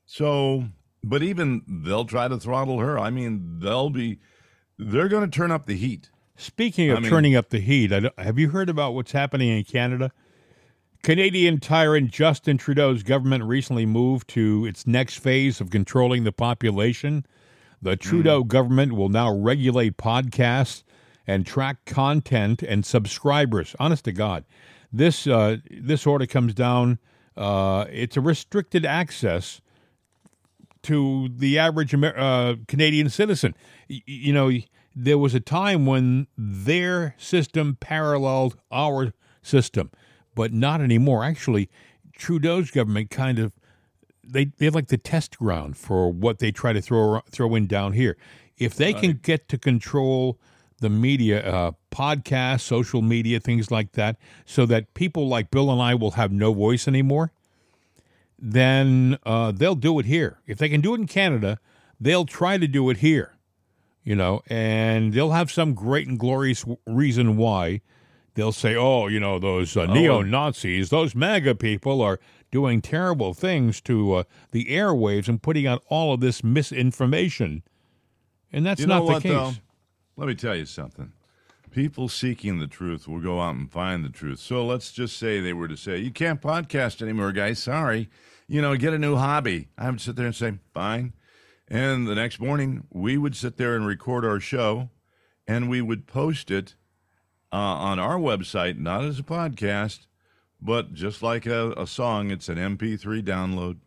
[0.06, 0.66] So,
[1.04, 2.98] but even they'll try to throttle her.
[2.98, 4.20] I mean, they'll be
[4.78, 6.10] they're going to turn up the heat.
[6.36, 9.64] Speaking of I mean- turning up the heat, have you heard about what's happening in
[9.64, 10.12] Canada?
[11.04, 17.26] Canadian tyrant Justin Trudeau's government recently moved to its next phase of controlling the population.
[17.82, 20.84] The Trudeau government will now regulate podcasts
[21.28, 23.76] and track content and subscribers.
[23.80, 24.46] Honest to God,
[24.94, 27.00] this uh, this order comes down.
[27.36, 29.60] Uh, it's a restricted access
[30.84, 33.56] to the average Amer- uh, Canadian citizen.
[33.90, 34.52] Y- you know,
[34.96, 39.92] there was a time when their system paralleled our system,
[40.36, 41.24] but not anymore.
[41.24, 41.70] Actually,
[42.16, 43.54] Trudeau's government kind of
[44.24, 47.94] they they're like the test ground for what they try to throw throw in down
[47.94, 48.18] here.
[48.58, 50.40] If they can get to control
[50.80, 55.82] the media, uh, podcasts, social media, things like that, so that people like Bill and
[55.82, 57.32] I will have no voice anymore,
[58.46, 60.40] then uh, they'll do it here.
[60.46, 61.60] If they can do it in Canada,
[61.98, 63.38] they'll try to do it here,
[64.04, 67.80] you know, and they'll have some great and glorious w- reason why.
[68.34, 72.20] They'll say, oh, you know, those uh, neo Nazis, those MAGA people are
[72.52, 77.64] doing terrible things to uh, the airwaves and putting out all of this misinformation.
[78.52, 79.32] And that's you not know the what, case.
[79.32, 79.54] though?
[80.18, 81.14] Let me tell you something.
[81.72, 84.40] People seeking the truth will go out and find the truth.
[84.40, 87.60] So let's just say they were to say, you can't podcast anymore, guys.
[87.60, 88.10] Sorry.
[88.48, 89.70] You know, get a new hobby.
[89.78, 91.14] I would sit there and say, fine.
[91.68, 94.90] And the next morning, we would sit there and record our show
[95.48, 96.76] and we would post it
[97.52, 100.08] uh, on our website, not as a podcast,
[100.62, 103.78] but just like a, a song, it's an MP3 download.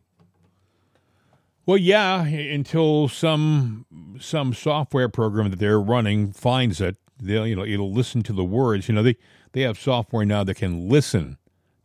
[1.64, 3.87] Well, yeah, until some
[4.21, 8.45] some software program that they're running finds it, they'll you know it'll listen to the
[8.45, 8.88] words.
[8.88, 9.16] You know they
[9.51, 11.38] they have software now that can listen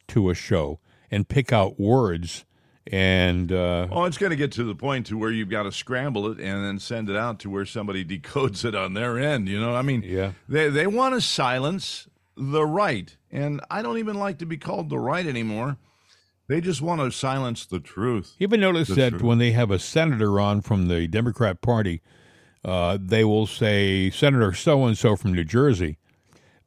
[0.10, 0.80] to a show
[1.10, 2.46] and pick out words
[2.88, 5.72] and uh, oh, it's going to get to the point to where you've got to
[5.72, 9.48] scramble it and then send it out to where somebody decodes it on their end.
[9.48, 13.98] You know, I mean, yeah, they they want to silence the right, and I don't
[14.00, 15.78] even like to be called the right anymore.
[16.48, 18.36] They just want to silence the truth.
[18.38, 19.22] You ever notice The that truth.
[19.22, 22.02] when they have a senator on from the Democrat Party,
[22.65, 25.98] uh, they will say Senator so and so from New Jersey,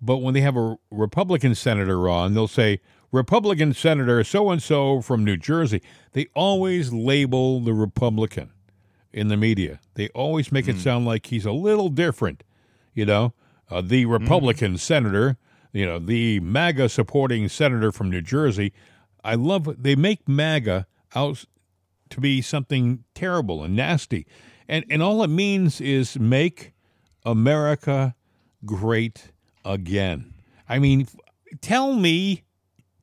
[0.00, 2.80] but when they have a Republican senator on, they'll say
[3.14, 5.80] Republican Senator so and so from New Jersey.
[6.12, 8.50] They always label the Republican
[9.12, 9.78] in the media.
[9.94, 12.42] They always make it sound like he's a little different.
[12.92, 13.32] You know,
[13.70, 15.36] uh, the Republican senator,
[15.72, 18.72] you know, the MAGA supporting senator from New Jersey.
[19.22, 21.44] I love they make MAGA out
[22.10, 24.26] to be something terrible and nasty.
[24.68, 26.72] And and all it means is make
[27.24, 28.16] America
[28.64, 29.30] great
[29.64, 30.34] again.
[30.68, 31.06] I mean,
[31.60, 32.42] tell me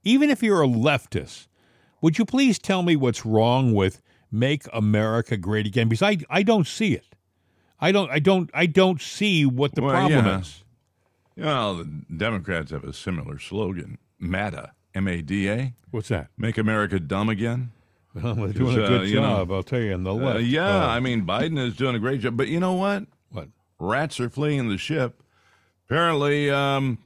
[0.04, 1.48] even if you're a leftist,
[2.02, 6.44] would you please tell me what's wrong with make America great again because I I
[6.44, 7.06] don't see it.
[7.80, 10.40] I don't I don't I don't see what the Well, problem yeah.
[10.40, 10.64] is.
[11.38, 11.86] Well, the
[12.16, 15.74] Democrats have a similar slogan: MADA, M-A-D-A.
[15.90, 16.28] What's that?
[16.38, 17.72] Make America dumb again.
[18.14, 20.44] Well, they're doing a uh, good know, job, I'll tell you, on the Uh, left.
[20.44, 23.06] yeah, Uh, I mean Biden is doing a great job, but you know what?
[23.30, 23.48] what?
[23.80, 25.24] Rats are fleeing the ship.
[25.86, 26.98] Apparently, um,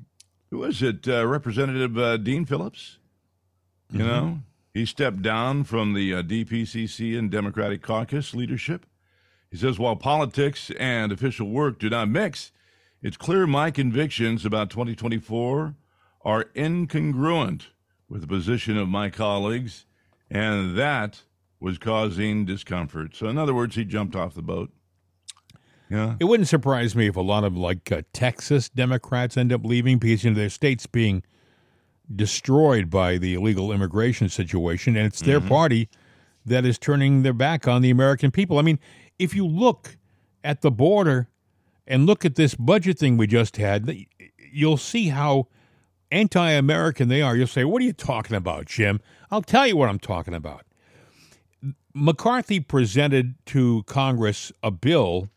[0.55, 1.05] who is it?
[1.07, 2.97] Uh, Representative uh, Dean Phillips.
[3.91, 4.07] You Mm-hmm.
[4.07, 4.39] know,
[4.73, 8.85] he stepped down from the uh, DPCC and Democratic Caucus leadership.
[9.51, 12.51] He says, while politics and official work do not mix,
[13.01, 15.75] it's clear my convictions about 2024
[16.21, 17.67] are incongruent
[18.09, 19.85] with the position of my colleagues,
[20.31, 21.21] and that
[21.59, 23.15] was causing discomfort.
[23.15, 24.71] So, in other words, he jumped off the boat.
[25.89, 26.15] Yeah.
[26.19, 29.97] It wouldn't surprise me if a lot of like uh, Texas Democrats end up leaving
[29.99, 31.23] because you know their state's being
[32.13, 35.89] destroyed by the illegal immigration situation, and it's their party
[36.45, 38.59] that is turning their back on the American people.
[38.59, 38.79] I mean,
[39.17, 39.97] if you look
[40.43, 41.27] at the border
[41.87, 43.91] and look at this budget thing we just had,
[44.51, 45.47] you'll see how
[46.11, 47.35] anti-American they are.
[47.35, 50.65] You'll say, "What are you talking about, Jim?" I'll tell you what I'm talking about.
[51.93, 55.29] McCarthy presented to Congress a bill,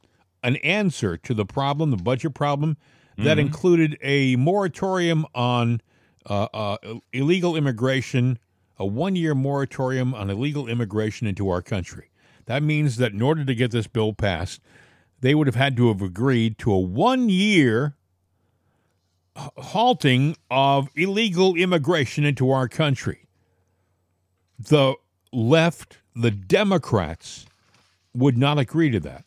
[0.43, 2.77] an answer to the problem, the budget problem,
[3.19, 5.81] that included a moratorium on
[6.27, 6.77] uh, uh,
[7.13, 8.39] illegal immigration,
[8.79, 12.11] a one year moratorium on illegal immigration into our country.
[12.47, 14.61] That means that in order to get this bill passed,
[15.21, 17.97] they would have had to have agreed to a one year
[19.35, 23.27] halting of illegal immigration into our country.
[24.59, 24.95] The
[25.33, 27.47] left, the Democrats,
[28.15, 29.25] would not agree to that.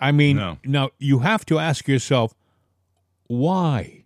[0.00, 0.58] I mean, No.
[0.64, 2.34] now you have to ask yourself,
[3.26, 4.04] why?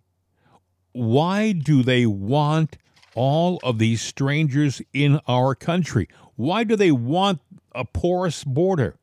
[0.91, 2.77] Why do they want
[3.15, 6.07] all of these strangers in our country?
[6.35, 7.41] Why do they want
[7.73, 8.95] a porous border?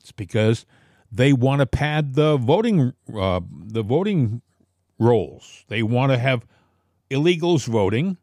[0.00, 0.64] It's because
[1.12, 4.42] they want to pad the voting uh, the voting
[4.98, 5.64] rolls.
[5.68, 6.46] They want to have
[7.10, 8.16] illegals voting,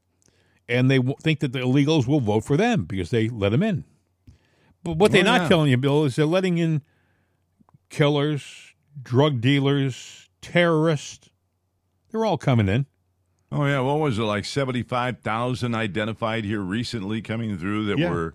[0.67, 3.63] and they w- think that the illegals will vote for them because they let them
[3.63, 3.83] in.
[4.83, 5.47] But what they're Oh, not yeah.
[5.49, 6.81] telling you, Bill, is they're letting in
[7.93, 11.29] killers, drug dealers, terrorists.
[12.11, 12.87] They're all coming in.
[13.51, 17.99] Oh yeah, what was it like seventy five thousand identified here recently coming through that
[17.99, 18.09] Yeah.
[18.09, 18.33] were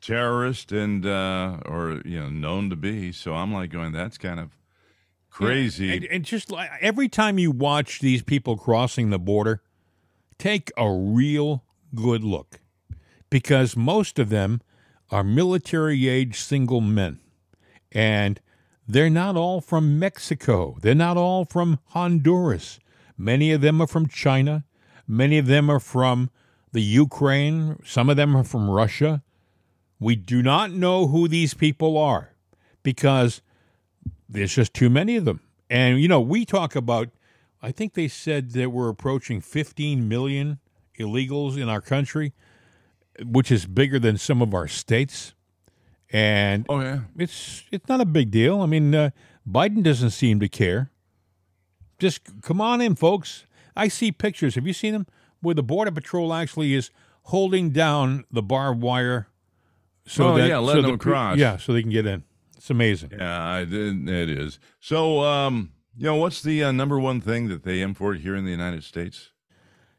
[0.00, 3.12] terrorists and uh, or you know known to be.
[3.12, 4.50] So I'm like going, that's kind of
[5.30, 5.96] crazy.
[5.96, 9.62] And, and just like every time you watch these people crossing the border,
[10.36, 11.62] take a real
[11.94, 12.60] good look
[13.30, 14.60] because most of them
[15.10, 17.20] are military age single men.
[17.92, 18.40] And
[18.92, 20.76] they're not all from Mexico.
[20.80, 22.80] They're not all from Honduras.
[23.16, 24.64] Many of them are from China.
[25.06, 26.30] Many of them are from
[26.72, 27.80] the Ukraine.
[27.84, 29.22] Some of them are from Russia.
[29.98, 32.34] We do not know who these people are
[32.82, 33.42] because
[34.28, 35.40] there's just too many of them.
[35.68, 37.08] And, you know, we talk about,
[37.62, 40.58] I think they said that we're approaching 15 million
[40.98, 42.32] illegals in our country,
[43.22, 45.34] which is bigger than some of our states.
[46.12, 48.60] And oh yeah, it's it's not a big deal.
[48.62, 49.10] I mean, uh,
[49.48, 50.90] Biden doesn't seem to care.
[51.98, 53.44] Just come on in, folks.
[53.76, 54.56] I see pictures.
[54.56, 55.06] Have you seen them
[55.40, 56.90] where the border patrol actually is
[57.24, 59.28] holding down the barbed wire?
[60.18, 61.38] Oh, that, yeah, letting the them pre- cross.
[61.38, 62.24] Yeah, so they can get in.
[62.56, 63.10] It's amazing.
[63.12, 63.72] yeah, it
[64.30, 64.58] is.
[64.80, 68.44] So um, you know, what's the uh, number one thing that they import here in
[68.44, 69.30] the United States?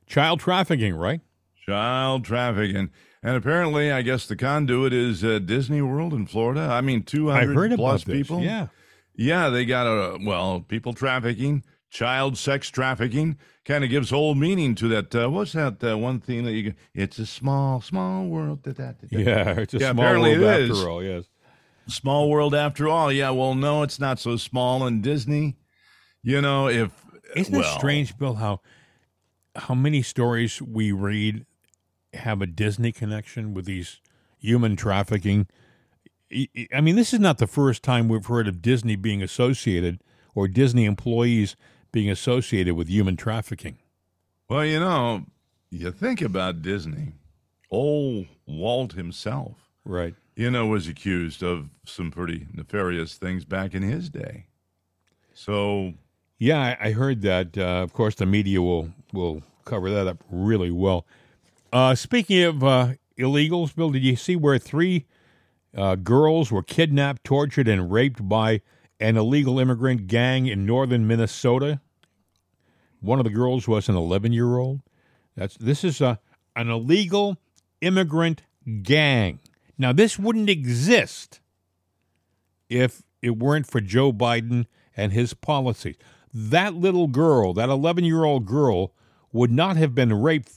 [0.08, 1.22] Child trafficking, right?
[1.66, 2.90] Child trafficking.
[3.24, 6.62] And apparently, I guess the conduit is uh, Disney World in Florida.
[6.62, 8.22] I mean, 200 heard plus about this.
[8.28, 8.42] people.
[8.42, 8.68] Yeah.
[9.16, 14.74] Yeah, they got a, well, people trafficking, child sex trafficking kind of gives whole meaning
[14.76, 15.14] to that.
[15.14, 18.64] Uh, what's that uh, one thing that you, it's a small, small world.
[18.64, 19.08] Da, da, da.
[19.12, 20.84] Yeah, it's a Yeah, small world after is.
[20.84, 21.04] all.
[21.04, 21.26] Yes.
[21.88, 23.12] Small world after all.
[23.12, 25.58] Yeah, well, no, it's not so small in Disney.
[26.24, 26.92] You know, if,
[27.36, 28.62] Isn't well, it strange, Bill, how
[29.56, 31.46] how many stories we read
[32.14, 34.00] have a Disney connection with these
[34.40, 35.48] human trafficking?
[36.74, 40.02] I- mean, this is not the first time we've heard of Disney being associated
[40.34, 41.56] or Disney employees
[41.92, 43.78] being associated with human trafficking.
[44.50, 45.26] Well, you know,
[45.70, 47.14] you think about Disney.
[47.70, 50.16] Old Walt himself, Right.
[50.36, 54.46] you know, was accused of some pretty nefarious things back in his day.
[55.34, 55.94] So,
[56.38, 57.58] Yeah, I, I heard that.
[57.58, 61.06] Uh, of course, the media will will cover that up really well.
[61.72, 65.06] Uh, speaking of uh, illegals, Bill, did you see where three
[65.76, 68.62] uh, girls were kidnapped, tortured, and raped by
[69.00, 71.80] an illegal immigrant gang in northern Minnesota?
[73.00, 74.82] One of the girls was an 11 year old.
[75.36, 76.20] That's this is a
[76.56, 77.38] an illegal
[77.80, 78.44] immigrant
[78.84, 79.40] gang.
[79.78, 81.40] Now, this wouldn't exist
[82.70, 84.66] if it weren't for Joe Biden
[84.96, 85.96] and his policies.
[86.34, 88.94] That little girl, that 11 year old girl,
[89.32, 90.52] would not have been raped.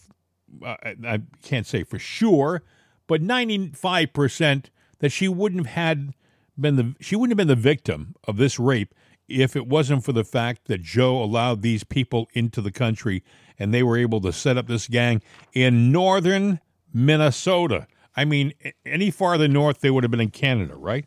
[0.62, 0.76] Uh,
[1.06, 2.62] I can't say for sure,
[3.06, 4.66] but 95%
[4.98, 6.14] that she wouldn't have had
[6.58, 8.94] been the she wouldn't have been the victim of this rape
[9.28, 13.24] if it wasn't for the fact that Joe allowed these people into the country
[13.58, 16.60] and they were able to set up this gang in northern
[16.92, 17.86] Minnesota.
[18.16, 18.52] I mean,
[18.86, 21.06] any farther north they would have been in Canada, right?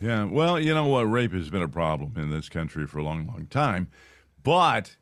[0.00, 1.02] yeah, well, you know what?
[1.10, 3.88] Rape has been a problem in this country for a long, long time,
[4.42, 4.96] but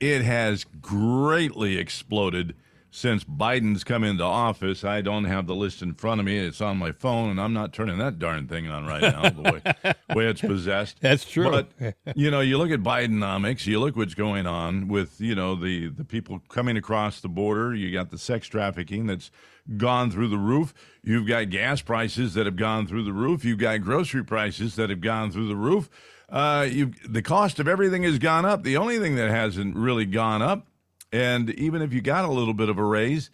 [0.00, 2.54] it has greatly exploded
[2.94, 4.84] since Biden's come into office.
[4.84, 6.38] I don't have the list in front of me.
[6.38, 9.42] It's on my phone, and I'm not turning that darn thing on right now, the
[9.42, 10.98] way, way it's possessed.
[11.00, 11.50] That's true.
[11.50, 15.54] But, you know, you look at Bidenomics, you look what's going on with, you know,
[15.54, 17.74] the, the people coming across the border.
[17.74, 19.30] You got the sex trafficking that's
[19.78, 20.74] gone through the roof.
[21.02, 23.42] You've got gas prices that have gone through the roof.
[23.42, 25.88] You've got grocery prices that have gone through the roof.
[26.28, 26.68] Uh,
[27.08, 28.64] the cost of everything has gone up.
[28.64, 30.66] The only thing that hasn't really gone up,
[31.12, 33.30] and even if you got a little bit of a raise,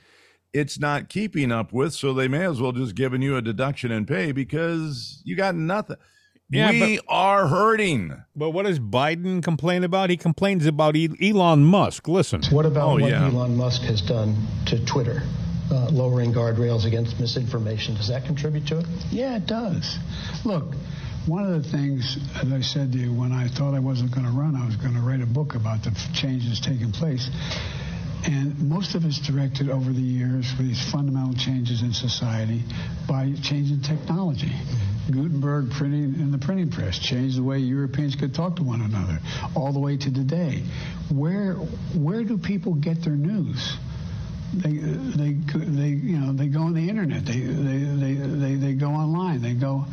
[0.53, 1.95] it's not keeping up with.
[1.95, 5.55] So they may as well just giving you a deduction in pay because you got
[5.55, 5.97] nothing.
[6.51, 8.23] Yeah, we are hurting.
[8.35, 10.09] But what does Biden complain about?
[10.09, 12.09] He complains about Elon Musk.
[12.09, 12.41] Listen.
[12.51, 13.27] What about Oh, what yeah.
[13.29, 15.23] Elon Musk has done to Twitter,
[15.71, 17.97] uh, lowering guardrails against misinformation?
[17.97, 18.87] Does that contribute to it?
[19.11, 19.99] Yeah, it does.
[20.47, 20.75] Look,
[21.29, 24.25] one of the things, as I said to you, when I thought I wasn't going
[24.25, 27.29] to run, I was going to write a book about the changes taking place.
[28.25, 32.65] And most of it's directed over the years for these fundamental changes in society
[33.07, 34.49] by changing technology.
[34.49, 35.13] Mm-hmm.
[35.13, 39.21] Gutenberg printing in the printing press changed the way Europeans could talk to one another,
[39.55, 40.63] all the way to today.
[41.11, 43.77] Where where do people get their news?
[44.55, 48.73] they they they you know they go on the internet they they they they, they
[48.73, 49.85] go online they go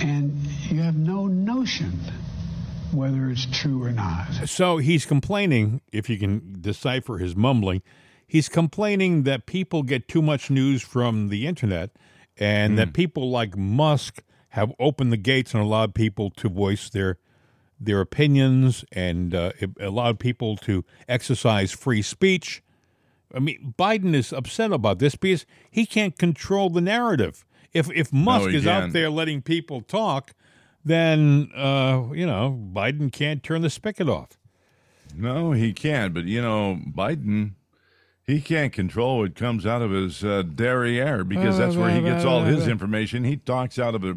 [0.00, 0.34] and
[0.68, 1.92] you have no notion
[2.92, 7.82] whether it's true or not So he's complaining, if you can decipher his mumbling,
[8.26, 11.90] he's complaining that people get too much news from the internet
[12.36, 17.18] and that people like Musk have opened the gates and allowed people to voice their
[17.80, 22.62] their opinions and uh, it allowed people to exercise free speech.
[23.34, 27.44] I mean, Biden is upset about this because he can't control the narrative.
[27.74, 28.92] If if Musk he is out can't.
[28.92, 30.32] there letting people talk,
[30.84, 34.38] then uh, you know Biden can't turn the spigot off.
[35.16, 36.14] No, he can't.
[36.14, 37.52] But you know, Biden,
[38.26, 42.24] he can't control what comes out of his uh, derriere because that's where he gets
[42.24, 43.24] all his information.
[43.24, 44.16] He talks out of a.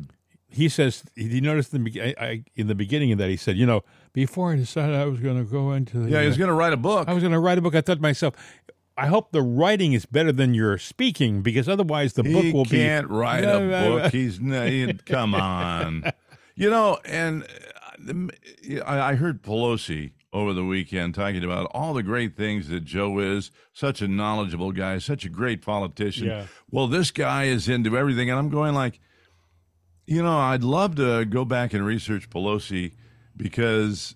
[0.50, 3.58] he says he noticed in the, I, I, in the beginning of that he said,
[3.58, 3.84] you know,
[4.14, 6.54] before I decided I was going to go into the, Yeah, he was going to
[6.56, 7.08] write a book.
[7.08, 7.76] I was going to write a book.
[7.76, 8.34] I thought to myself,
[8.98, 12.64] I hope the writing is better than your speaking because otherwise the he book will
[12.66, 12.78] be.
[12.78, 14.00] He can't write No, a no, no.
[14.00, 14.12] book.
[14.12, 16.12] He's no, he- come on,
[16.56, 16.98] you know.
[17.06, 17.44] And
[18.10, 22.84] uh, I I heard Pelosi over the weekend talking about all the great things that
[22.84, 23.50] Joe is.
[23.72, 26.28] Such a knowledgeable guy, such a great politician.
[26.28, 26.48] Yeah.
[26.70, 29.00] Well, this guy is into everything, and I'm going like,
[30.06, 32.94] you know, I'd love to go back and research Pelosi
[33.36, 34.16] because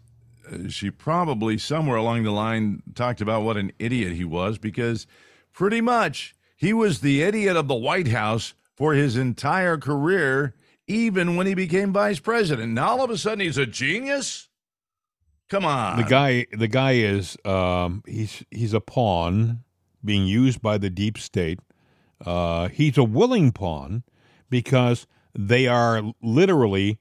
[0.70, 5.08] she probably somewhere along the line talked about what an idiot he was because
[5.54, 10.56] pretty much he was the idiot of the White House for his entire career,
[10.88, 12.74] even when he became vice president.
[12.74, 14.50] Now all of a sudden he's a genius.
[15.50, 19.64] Come on, The guy, the guy is um, he's he's a pawn
[20.04, 21.60] being used by the deep state
[22.26, 24.04] uh, he's a willing pawn
[24.50, 27.00] because they are literally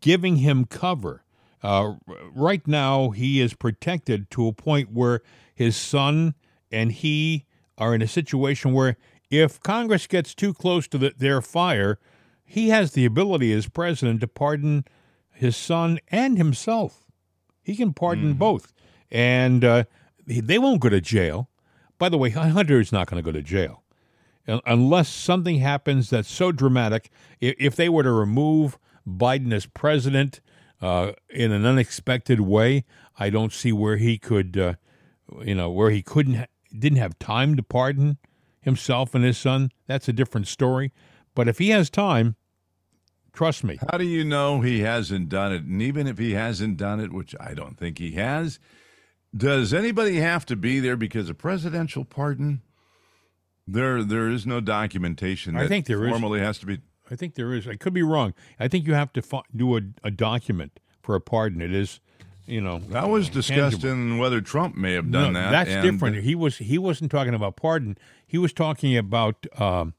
[0.00, 1.22] giving him cover.
[1.62, 1.94] Uh,
[2.34, 5.20] right now, he is protected to a point where
[5.54, 6.34] his son
[6.70, 7.44] and he
[7.78, 8.96] are in a situation where
[9.30, 11.98] if Congress gets too close to the, their fire,
[12.44, 14.84] he has the ability as president to pardon
[15.32, 17.04] his son and himself.
[17.62, 18.38] He can pardon Mm.
[18.38, 18.72] both,
[19.10, 19.84] and uh,
[20.26, 21.50] they won't go to jail.
[21.98, 23.82] By the way, Hunter is not going to go to jail
[24.64, 27.10] unless something happens that's so dramatic.
[27.40, 30.40] If they were to remove Biden as president
[30.80, 32.84] uh, in an unexpected way,
[33.18, 34.74] I don't see where he could, uh,
[35.42, 36.46] you know, where he couldn't, ha-
[36.76, 38.18] didn't have time to pardon
[38.60, 39.70] himself and his son.
[39.86, 40.92] That's a different story.
[41.34, 42.36] But if he has time,
[43.32, 45.62] trust me, How do you know he hasn't done it?
[45.62, 48.58] And even if he hasn't done it, which I don't think he has,
[49.36, 52.62] does anybody have to be there because a presidential pardon?
[53.68, 55.56] There, there is no documentation.
[55.56, 56.78] I think there formally has to be.
[57.10, 57.66] I think there is.
[57.68, 58.34] I could be wrong.
[58.58, 61.60] I think you have to fi- do a, a document for a pardon.
[61.62, 62.00] It is,
[62.46, 63.88] you know, That was discussed tangible.
[63.92, 65.50] in whether Trump may have done No, that.
[65.66, 66.22] That's different.
[66.24, 67.96] He was he wasn't talking about pardon.
[68.26, 69.94] He was talking about um,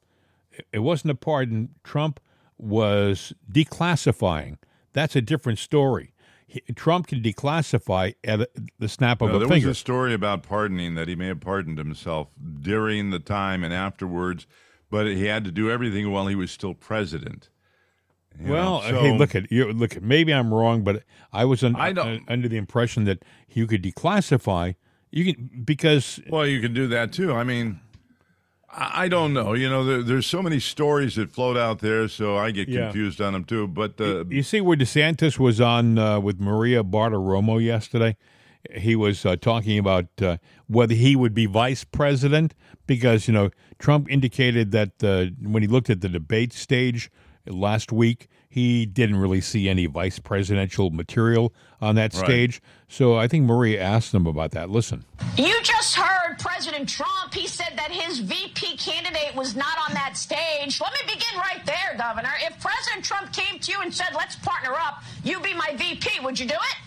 [0.74, 1.70] it wasn't a pardon.
[1.84, 2.20] Trump
[2.58, 4.58] was declassifying.
[4.94, 6.14] That's a different story.
[6.48, 8.50] He, Trump can declassify at
[8.80, 9.68] the snap of No, a there finger.
[9.68, 12.30] was a story about pardoning that he may have pardoned himself
[12.62, 14.48] during the time and afterwards,
[14.90, 17.50] but he had to do everything while he was still president.
[18.40, 19.72] You well, know, hey, look at you.
[19.74, 23.24] Look at maybe I'm wrong, but I was un, I uh, under the impression that
[23.50, 24.76] you could declassify.
[25.10, 27.34] You can because Well, you can do that too.
[27.34, 27.80] I mean,
[28.70, 29.54] I, I don't know.
[29.54, 32.86] You know, there, there's so many stories that float out there, so I get Yeah.
[32.86, 33.68] confused on them too.
[33.68, 38.18] But uh, You see where DeSantis was on uh, with Maria Bartiromo yesterday?
[38.76, 42.54] He was uh, talking about uh, whether he would be vice president
[42.86, 43.50] because, you know,
[43.80, 47.10] Trump indicated that uh, when he looked at the debate stage
[47.46, 52.26] last week, he didn't really see any vice presidential material on that Right.
[52.26, 52.62] stage.
[52.88, 54.70] So I think Maria asked him about that.
[54.70, 55.06] Listen.
[55.38, 57.34] You just heard President Trump.
[57.34, 60.82] He said that his VP candidate was not on that stage.
[60.82, 62.32] Let me begin right there, Governor.
[62.42, 66.20] If President Trump came to you and said, let's partner up, you be my VP,
[66.24, 66.87] would you do it?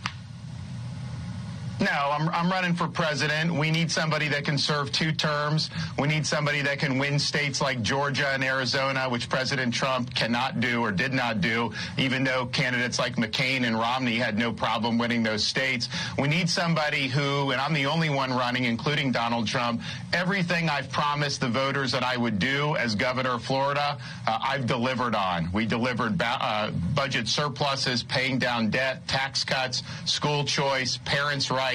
[1.81, 3.51] No, I'm, I'm running for president.
[3.51, 5.70] We need somebody that can serve two terms.
[5.99, 10.61] We need somebody that can win states like Georgia and Arizona, which President Trump cannot
[10.61, 14.99] do or did not do, even though candidates like McCain and Romney had no problem
[14.99, 15.89] winning those states.
[16.18, 19.81] We need somebody who, and I'm the only one running, including Donald Trump,
[20.12, 24.66] everything I've promised the voters that I would do as governor of Florida, uh, I've
[24.66, 25.51] delivered on.
[25.55, 31.69] We delivered ba- uh, budget surpluses, paying down debt, tax cuts, school choice, parents' rights,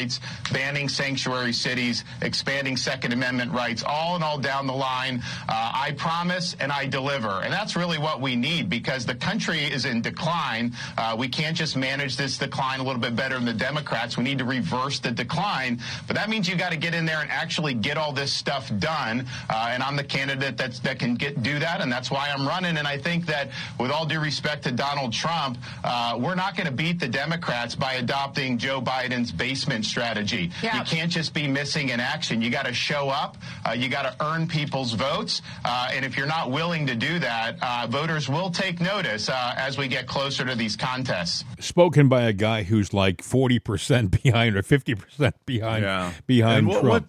[0.51, 5.21] banning sanctuary cities, expanding Second Amendment rights, all in all down the line.
[5.47, 7.41] Uh, I promise and I deliver.
[7.43, 10.73] And that's really what we need because the country is in decline.
[10.97, 14.17] Uh, we can't just manage this decline a little bit better than the Democrats.
[14.17, 15.79] We need to reverse the decline.
[16.07, 18.71] But that means you got to get in there and actually get all this stuff
[18.79, 19.27] done.
[19.49, 21.81] Uh, and I'm the candidate that's, that can get do that.
[21.81, 22.77] And that's why I'm running.
[22.77, 26.67] And I think that with all due respect to Donald Trump, uh, we're not going
[26.67, 30.51] to beat the Democrats by adopting Joe Biden's basement strategy.
[30.61, 30.79] Yeah.
[30.79, 32.41] You can't just be missing in action.
[32.41, 33.37] You got to show up.
[33.67, 35.41] Uh, you got to earn people's votes.
[35.63, 39.53] Uh, and if you're not willing to do that, uh, voters will take notice uh,
[39.57, 41.43] as we get closer to these contests.
[41.59, 46.87] Spoken by a guy who's like 40% behind or 50% behind, yeah, behind what, Trump.
[46.89, 47.03] what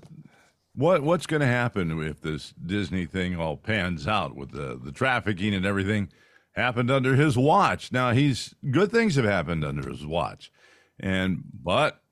[0.77, 4.93] what what's going to happen if this Disney thing all pans out with the the
[4.93, 6.11] trafficking and everything
[6.53, 7.91] happened under his watch?
[7.91, 10.53] Now he's good things have happened under his watch,
[11.01, 12.03] and but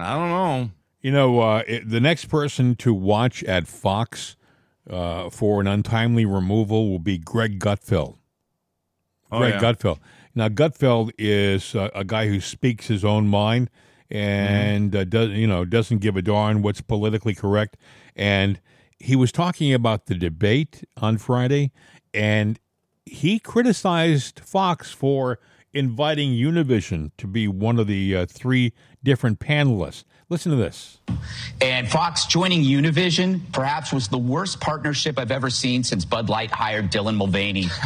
[0.00, 0.70] I don't know.
[1.00, 4.36] You know, uh, it, the next person to watch at Fox
[4.88, 8.16] uh, for an untimely removal will be Greg Gutfeld.
[9.30, 9.60] Oh, Greg yeah.
[9.60, 9.98] Gutfeld.
[10.34, 13.70] Now, Gutfeld is uh, a guy who speaks his own mind
[14.10, 17.76] and uh, does you know doesn't give a darn what's politically correct.
[18.16, 18.60] And
[18.98, 21.72] he was talking about the debate on Friday,
[22.12, 22.58] and
[23.04, 25.38] he criticized Fox for
[25.78, 28.72] inviting Univision to be one of the uh, three
[29.04, 30.02] different panelists.
[30.30, 30.98] Listen to this.
[31.62, 36.50] And Fox joining Univision perhaps was the worst partnership I've ever seen since Bud Light
[36.50, 37.68] hired Dylan Mulvaney.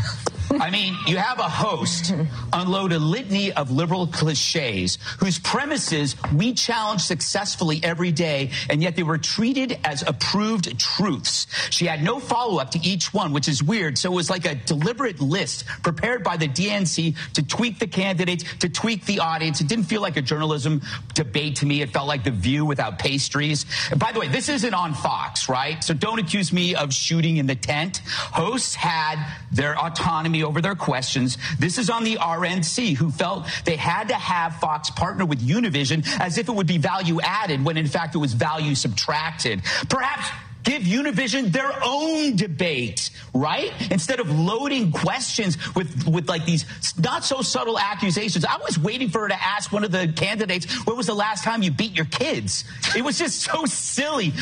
[0.61, 2.12] I mean, you have a host
[2.53, 8.97] unload a litany of liberal cliches whose premises we challenge successfully every day, and yet
[8.97, 11.47] they were treated as approved truths.
[11.70, 13.97] She had no follow up to each one, which is weird.
[13.97, 18.45] So it was like a deliberate list prepared by the DNC to tweak the candidates,
[18.59, 19.61] to tweak the audience.
[19.61, 20.82] It didn't feel like a journalism
[21.14, 21.80] debate to me.
[21.80, 23.66] It felt like The View without pastries.
[23.91, 25.83] And by the way, this isn't on Fox, right?
[25.83, 27.99] So don't accuse me of shooting in the tent.
[28.07, 31.39] Hosts had their autonomy over their questions.
[31.59, 36.07] This is on the RNC, who felt they had to have Fox partner with Univision
[36.20, 39.62] as if it would be value added when in fact it was value subtracted.
[39.89, 40.28] Perhaps
[40.63, 43.73] give Univision their own debate, right?
[43.91, 46.65] Instead of loading questions with, with like these
[46.99, 48.45] not so subtle accusations.
[48.45, 51.45] I was waiting for her to ask one of the candidates, when was the last
[51.45, 52.65] time you beat your kids?
[52.97, 54.33] It was just so silly.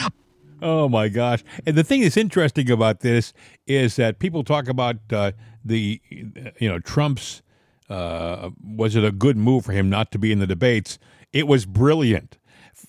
[0.63, 1.43] Oh my gosh!
[1.67, 3.33] And the thing that's interesting about this
[3.67, 5.33] is that people talk about uh,
[5.65, 7.43] the, you know, Trump's.
[7.89, 10.99] Uh, was it a good move for him not to be in the debates?
[11.33, 12.39] It was brilliant.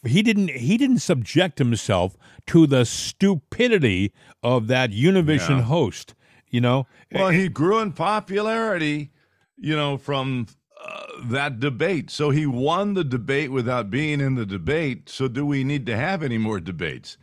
[0.05, 0.49] He didn't.
[0.49, 2.17] He didn't subject himself
[2.47, 4.11] to the stupidity
[4.43, 5.61] of that Univision Yeah.
[5.63, 6.13] host.
[6.49, 6.87] You know.
[7.13, 9.11] Well, he grew in popularity,
[9.57, 10.47] you know, from
[10.85, 12.09] uh, that debate.
[12.09, 15.07] So he won the debate without being in the debate.
[15.07, 17.17] So do we need to have any more debates?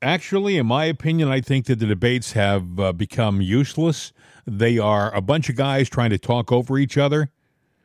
[0.00, 4.12] Actually, in my opinion, I think that the debates have uh, become useless.
[4.44, 7.30] They are a bunch of guys trying to talk over each other.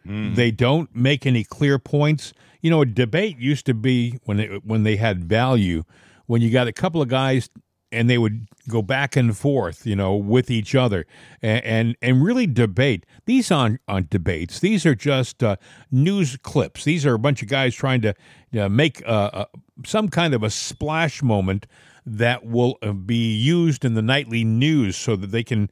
[0.09, 2.33] They don't make any clear points.
[2.61, 5.83] You know, a debate used to be when they, when they had value,
[6.25, 7.49] when you got a couple of guys
[7.91, 11.05] and they would go back and forth, you know, with each other
[11.41, 13.05] and and, and really debate.
[13.25, 14.59] These aren't, aren't debates.
[14.59, 15.55] These are just uh,
[15.91, 16.83] news clips.
[16.83, 18.13] These are a bunch of guys trying to
[18.59, 19.45] uh, make uh, uh,
[19.85, 21.67] some kind of a splash moment
[22.05, 25.69] that will uh, be used in the nightly news so that they can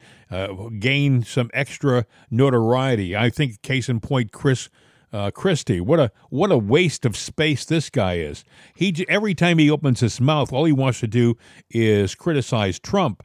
[0.79, 3.15] gain some extra notoriety.
[3.15, 4.69] I think, case in point, Chris
[5.15, 5.79] uh, Christie.
[5.79, 8.43] What a what a waste of space this guy is.
[8.75, 11.37] He every time he opens his mouth, all he wants to do
[11.69, 13.23] is criticize Trump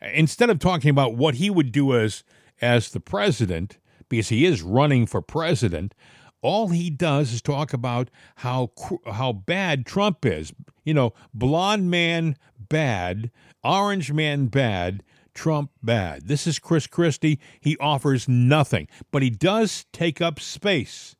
[0.00, 2.22] instead of talking about what he would do as
[2.60, 3.78] as the president,
[4.08, 5.94] because he is running for president.
[6.42, 8.70] All he does is talk about how
[9.10, 10.52] how bad Trump is.
[10.84, 13.32] You know, blonde man bad,
[13.64, 15.02] orange man bad,
[15.34, 16.28] Trump bad.
[16.28, 17.40] This is Chris Christie.
[17.60, 21.16] He offers nothing, but he does take up space.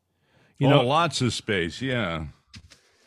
[0.63, 1.83] You oh, know, lots of space.
[1.83, 2.27] Yeah,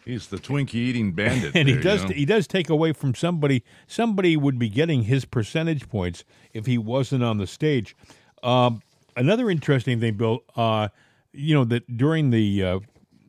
[0.03, 2.15] he's the Twinkie eating bandit, and he does you know?
[2.15, 3.63] he does take away from somebody.
[3.87, 7.95] Somebody would be getting his percentage points if he wasn't on the stage.
[8.43, 8.81] Um,
[9.15, 10.43] another interesting thing, Bill.
[10.53, 10.89] Uh,
[11.31, 12.79] you know that during the uh,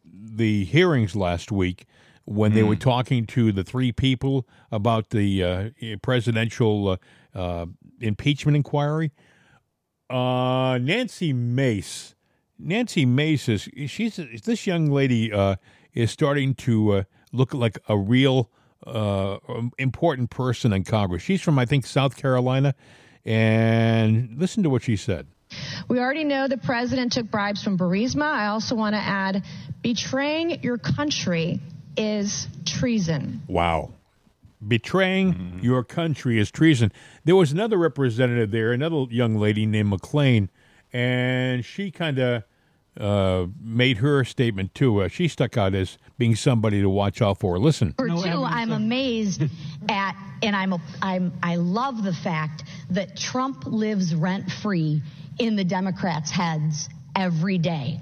[0.04, 1.86] the hearings last week,
[2.24, 2.68] when they Hmm.
[2.70, 5.70] were talking to the three people about the uh,
[6.02, 6.96] presidential uh,
[7.38, 7.66] uh,
[8.00, 9.12] impeachment inquiry,
[10.10, 12.14] uh, Nancy Mace.
[12.58, 15.56] Nancy Mace is she's this young lady uh,
[15.94, 17.02] is starting to uh,
[17.32, 18.50] look like a real
[18.86, 19.38] uh,
[19.78, 21.22] important person in Congress.
[21.22, 22.74] She's from I think South Carolina,
[23.24, 25.26] and listen to what she said.
[25.88, 28.24] We already know the president took bribes from Burisma.
[28.24, 29.44] I also want to add
[29.82, 31.60] betraying your country
[31.96, 33.42] is treason.
[33.46, 33.92] Wow.
[34.66, 36.90] Betraying your country is treason.
[37.24, 40.48] There was another representative there, another young lady named McClain,
[40.96, 42.42] and she kind of
[42.98, 45.02] uh, made her statement too.
[45.02, 47.58] Uh, she stuck out as being somebody to watch out for.
[47.58, 47.94] Listen.
[47.98, 49.42] Or two, I'm amazed
[49.90, 55.02] at, and I'm, I'm, I love the fact that Trump lives rent free
[55.38, 58.00] in the Democrats' heads every day.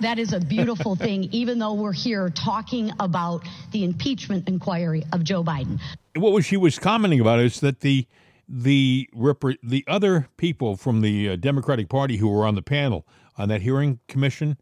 [0.00, 5.22] That is a beautiful thing, even though we're here talking about the impeachment inquiry of
[5.22, 5.78] Joe Biden.
[6.16, 8.08] what was she was commenting about is that the
[8.48, 13.06] the repre- the other people from the uh, Democratic Party who were on the panel
[13.36, 14.56] on that hearing commission,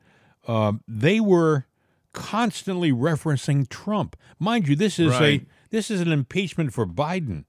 [0.46, 1.66] uh, they were
[2.12, 4.16] constantly referencing Trump.
[4.38, 5.42] Mind you, this is Right.
[5.42, 7.44] a this is an impeachment for Biden,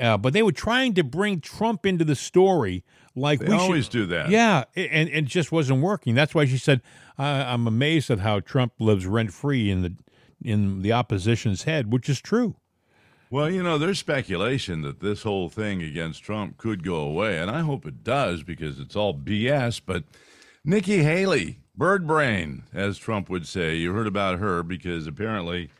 [0.00, 2.84] uh, but they were trying to bring Trump into the story.
[3.16, 4.30] Like They we should- always do that.
[4.30, 6.14] Yeah, and and it just wasn't working.
[6.14, 6.80] That's why she said,
[7.18, 9.94] I "I'm amazed at how Trump lives rent free in the
[10.42, 12.56] in the opposition's head," which is true.
[13.34, 17.50] Well, you know, there's speculation that this whole thing against Trump could go away, and
[17.50, 19.80] I hope it does because it's all BS.
[19.84, 20.04] But
[20.64, 25.70] Nikki Haley, bird brain, as Trump would say, you heard about her because apparently,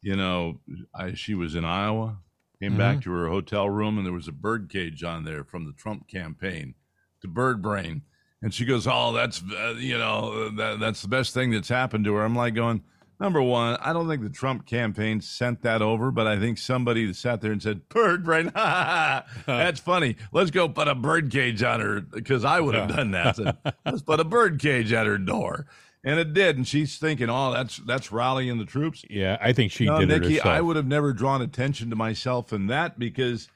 [0.00, 0.60] you know,
[0.94, 2.18] I, she was in Iowa,
[2.62, 3.02] came back Mhm.
[3.02, 6.06] to her hotel room, and there was a bird cage on there from the Trump
[6.06, 6.76] campaign
[7.22, 8.02] to bird brain.
[8.40, 12.04] And she goes, "Oh, that's uh, you know that, that's the best thing that's happened
[12.04, 12.84] to her." I'm like going,
[13.20, 17.12] Number one, I don't think the Trump campaign sent that over, but I think somebody
[17.12, 20.16] sat there and said, "Bird brain, that's funny.
[20.32, 23.36] Let's go put a bird cage on her," because I would have done that.
[23.36, 25.66] Said, Let's put a bird cage at her door,
[26.02, 26.56] and it did.
[26.56, 30.08] And she's thinking, "Oh, that's that's rallying the troops." Yeah, I think she no, did
[30.08, 30.54] Nikki, it herself.
[30.54, 33.48] I would have never drawn attention to myself in that because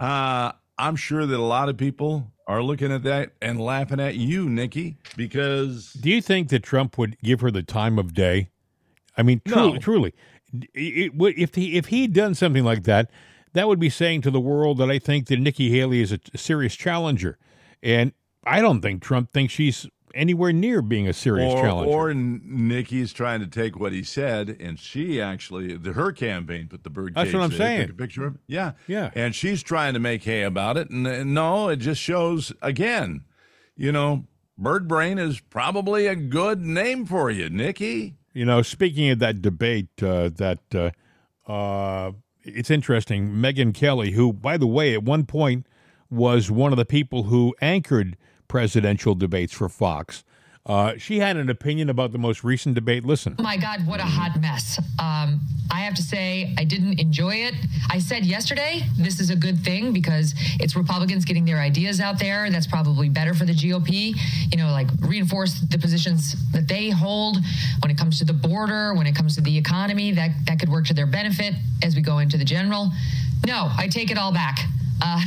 [0.00, 4.16] uh, I'm sure that a lot of people are looking at that and laughing at
[4.16, 8.50] you, Nikki, because Do you think that Trump would give her the time of day?
[9.16, 9.78] I mean, truly, No.
[9.78, 10.14] truly,
[10.74, 13.10] it, would if he if he'd done something like that,
[13.52, 16.18] that would be saying to the world that I think that Nikki Haley is a,
[16.36, 17.38] serious challenger,
[17.82, 18.12] and
[18.44, 21.90] I don't think Trump thinks she's anywhere near being a serious or, challenger.
[21.92, 26.84] or Nikki's trying to take what he said, and she actually, the, her campaign put
[26.84, 27.90] the bird That's what I'm there, saying.
[27.90, 28.40] a picture of it.
[28.46, 29.10] Yeah, Yeah.
[29.16, 33.24] and she's trying to make hay about it, and, and no, it just shows again,
[33.76, 38.14] you know, bird brain is probably a good name for you, Nikki.
[38.34, 42.12] You know, speaking of that debate, uh, that uh, uh,
[42.42, 43.28] it's interesting.
[43.28, 45.66] Megyn Kelly, who, by the way, at one point
[46.10, 48.16] was one of the people who anchored
[48.48, 50.24] presidential debates for Fox.
[50.66, 53.04] Uh, she had an opinion about the most recent debate.
[53.04, 53.34] Listen.
[53.38, 54.78] Oh my God, what a hot mess.
[54.98, 55.40] Um,
[55.70, 57.54] I have to say, I didn't enjoy it.
[57.90, 62.18] I said yesterday, this is a good thing because it's Republicans getting their ideas out
[62.18, 62.48] there.
[62.50, 64.14] That's probably better for the GOP.
[64.50, 67.36] You know, like reinforce the positions that they hold
[67.80, 70.12] when it comes to the border, when it comes to the economy.
[70.12, 72.90] That, that could work to their benefit as we go into the general.
[73.46, 74.60] No, I take it all back.
[75.02, 75.20] Uh,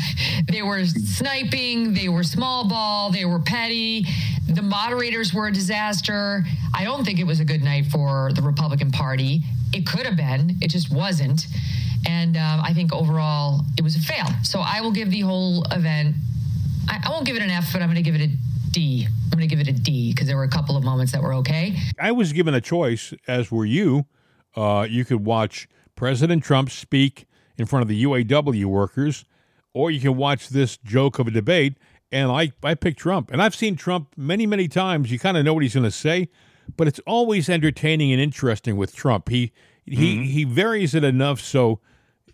[0.50, 4.06] they were sniping, they were small ball, they were petty.
[4.48, 6.44] The moderators were a disaster.
[6.74, 9.44] I don't think it was a good night for the Republican Party.
[9.74, 11.48] It could have been, it just wasn't.
[12.08, 14.28] And um, I think overall it was a fail.
[14.44, 16.16] So I will give the whole event,
[16.88, 18.30] I, I won't give it an F, but I'm going to give it a
[18.72, 19.08] D.
[19.26, 21.22] I'm going to give it a D because there were a couple of moments that
[21.22, 21.76] were okay.
[22.00, 24.06] I was given a choice, as were you.
[24.56, 29.26] Uh, you could watch President Trump speak in front of the UAW workers,
[29.78, 31.78] or you can watch this joke of a debate.
[32.12, 33.32] And I, I picked Trump.
[33.32, 35.12] And I've seen Trump many, many times.
[35.12, 36.30] You kind of know what he's going to say,
[36.76, 39.30] but it's always entertaining and interesting with Trump.
[39.30, 39.52] He
[39.86, 41.80] he he varies it enough so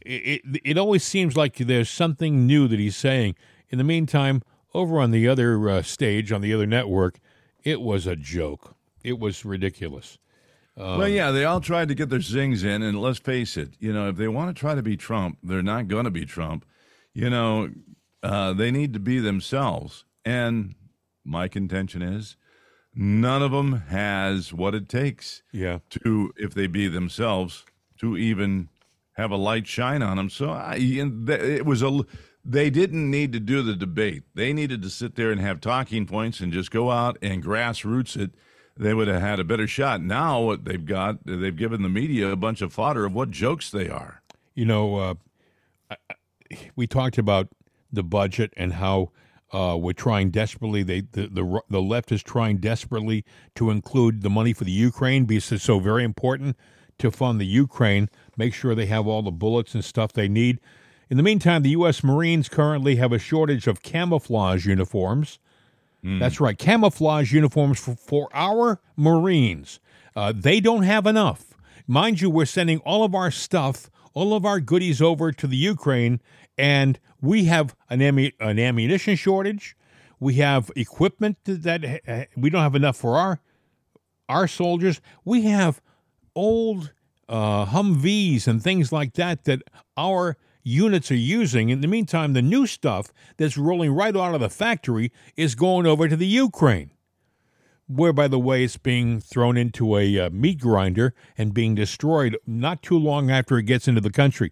[0.02, 3.36] it, it it always seems like there's something new that he's saying.
[3.70, 4.42] In the meantime,
[4.74, 7.20] over on the other uh, stage on the other network,
[7.64, 8.76] it was a joke.
[9.04, 10.18] It was ridiculous.
[10.78, 13.74] Um, well, yeah, they all tried to get their zings in, and let's face it,
[13.80, 16.26] you know, if they want to try to be Trump, they're not going to be
[16.26, 16.66] Trump.
[17.14, 17.70] You know,
[18.22, 20.06] uh, they need to be themselves.
[20.26, 20.76] And
[21.24, 22.38] my contention is
[22.96, 25.80] none of them has what it takes Yeah.
[25.90, 27.66] to, if they be themselves,
[28.00, 28.70] to even
[29.14, 30.30] have a light shine on them.
[30.30, 32.02] So I, it was a,
[32.44, 34.24] they didn't need to do the debate.
[34.36, 38.18] They needed to sit there and have talking points and just go out and grassroots
[38.18, 38.32] it.
[38.76, 40.02] They would have had a better shot.
[40.02, 43.70] Now what they've got, they've given the media a bunch of fodder of what jokes
[43.70, 44.22] they are.
[44.56, 45.14] You know, uh,
[45.92, 46.16] I-
[46.76, 47.50] we talked about
[47.92, 49.12] the budget and how
[49.52, 50.84] uh, we're trying desperately.
[50.84, 53.24] They the, the the left is trying desperately
[53.56, 56.58] to include the money for the Ukraine because it's so very important
[57.00, 58.10] to fund the Ukraine.
[58.38, 60.60] Make sure they have all the bullets and stuff they need.
[61.10, 62.04] In the meantime, the U.S.
[62.04, 65.38] Marines currently have a shortage of camouflage uniforms.
[66.20, 69.80] That's right, camouflage uniforms for, for our Marines.
[70.16, 71.54] Uh, they don't have enough.
[71.88, 75.56] Mind you, we're sending all of our stuff, all of our goodies over to the
[75.56, 76.20] Ukraine,
[76.58, 79.76] and we have an, an ammunition shortage.
[80.20, 83.42] We have equipment that uh, we don't have enough for our
[84.30, 85.02] our soldiers.
[85.26, 85.82] We have
[86.36, 86.94] old
[87.28, 89.64] uh, Humvees and things like that that
[89.98, 91.70] our units are using.
[91.70, 95.86] In the meantime, the new stuff that's rolling right out of the factory is going
[95.86, 96.92] over to the Ukraine,
[97.88, 102.38] where, by the way, it's being thrown into a uh, meat grinder and being destroyed
[102.48, 104.52] not too long after it gets into the country.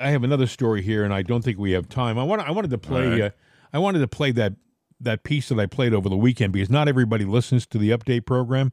[0.00, 2.18] I have another story here, and I don't think we have time.
[2.18, 3.04] I want I wanted to play.
[3.04, 3.22] All right.
[3.22, 3.30] Uh,
[3.72, 4.54] I wanted to play that
[5.00, 8.26] that piece that I played over the weekend because not everybody listens to the update
[8.26, 8.70] program.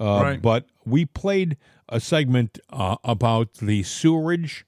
[0.00, 0.42] Uh, Right.
[0.42, 1.56] But we played
[1.88, 4.64] a segment uh, about the sewerage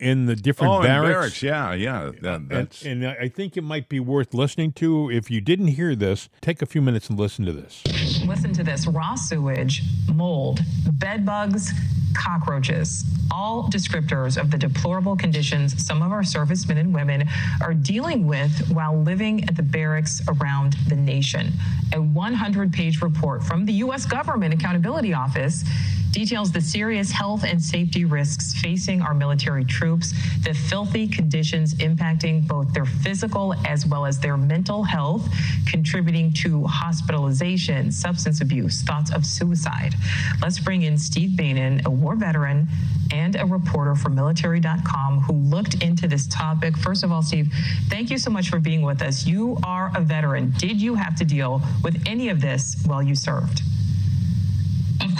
[0.00, 1.12] in the different oh, barracks.
[1.12, 1.42] barracks.
[1.42, 2.10] Yeah, yeah.
[2.22, 5.10] That, And, that's and I think it might be worth listening to.
[5.10, 7.84] If you didn't hear this, take a few minutes and listen to this.
[8.26, 9.82] Listen to this raw sewage,
[10.12, 10.60] mold,
[10.94, 11.72] bed bugs,
[12.14, 17.28] cockroaches, all descriptors of the deplorable conditions some of our servicemen and women
[17.60, 21.52] are dealing with while living at the barracks around the nation.
[21.94, 24.06] A 100 page report from the U.S.
[24.06, 25.64] Government Accountability Office
[26.12, 32.46] details the serious health and safety risks facing our military troops, the filthy conditions impacting
[32.46, 35.26] both their physical as well as their mental health,
[35.66, 39.94] contributing to hospitalization, substance abuse, thoughts of suicide.
[40.42, 42.68] Let's bring in Steve Beynon, a war veteran
[43.12, 46.76] and a reporter for military.com who looked into this topic.
[46.76, 47.52] First of all, Steve,
[47.88, 49.26] thank you so much for being with us.
[49.26, 50.52] You are a veteran.
[50.58, 53.62] Did you have to deal with any of this while you served?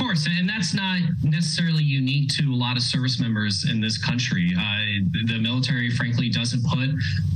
[0.03, 4.53] Course, and that's not necessarily unique to a lot of service members in this country.
[4.53, 6.89] Uh, the military, frankly, doesn't put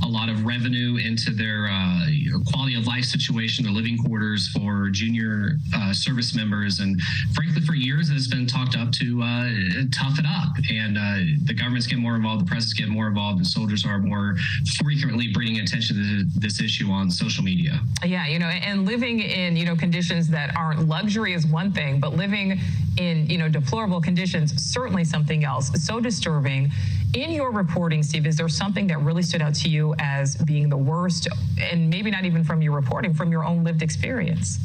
[0.03, 2.05] a lot of revenue into their uh,
[2.51, 6.99] quality of life situation, their living quarters for junior uh, service members, and
[7.33, 9.49] frankly, for years it's been talked up to uh,
[9.93, 10.51] tough it up.
[10.69, 13.85] And uh, the government's getting more involved, the press is getting more involved, and soldiers
[13.85, 14.35] are more
[14.77, 17.79] frequently bringing attention to this issue on social media.
[18.03, 22.01] Yeah, you know, and living in you know conditions that aren't luxury is one thing,
[22.01, 22.56] but living
[22.97, 25.71] in you know deplorable conditions certainly something else.
[25.83, 26.71] So disturbing.
[27.13, 30.69] In your reporting steve is there something that really stood out to you as being
[30.69, 31.27] the worst?
[31.59, 34.59] And maybe not even from your reporting from your own lived experience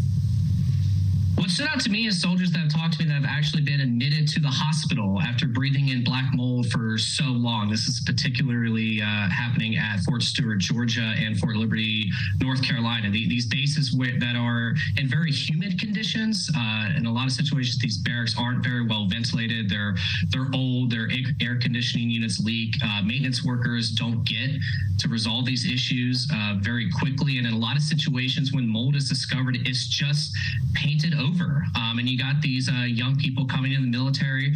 [1.37, 3.63] what stood out to me is soldiers that have talked to me that have actually
[3.63, 7.71] been admitted to the hospital after breathing in black mold for so long.
[7.71, 12.11] This is particularly uh, happening at Fort Stewart, Georgia, and Fort Liberty,
[12.41, 13.11] North Carolina.
[13.11, 16.51] The, these bases that are in very humid conditions.
[16.57, 19.69] Uh, in a lot of situations, these barracks aren't very well ventilated.
[19.69, 19.95] They're
[20.31, 20.91] they're old.
[20.91, 21.09] Their
[21.41, 22.75] air conditioning units leak.
[22.85, 24.51] Uh, maintenance workers don't get
[24.99, 27.39] to resolve these issues uh, very quickly.
[27.39, 30.33] And in a lot of situations, when mold is discovered, it's just
[30.75, 31.65] painted over.
[31.77, 34.53] Um, and you got these uh, young people coming in the military,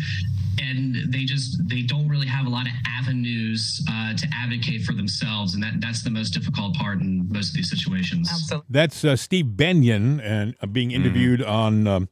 [0.60, 4.92] and they just they don't really have a lot of avenues uh, to advocate for
[4.92, 8.28] themselves, and that that's the most difficult part in most of these situations.
[8.30, 8.66] Absolutely.
[8.70, 12.08] That's uh, Steve Beynon and uh, being interviewed on um,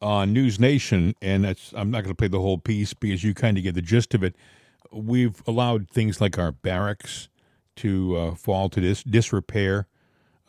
[0.00, 3.34] on News Nation, and that's I'm not going to play the whole piece because you
[3.34, 4.36] kind of get the gist of it.
[4.92, 7.28] We've allowed things like our barracks
[7.76, 9.86] to uh, fall to this disrepair.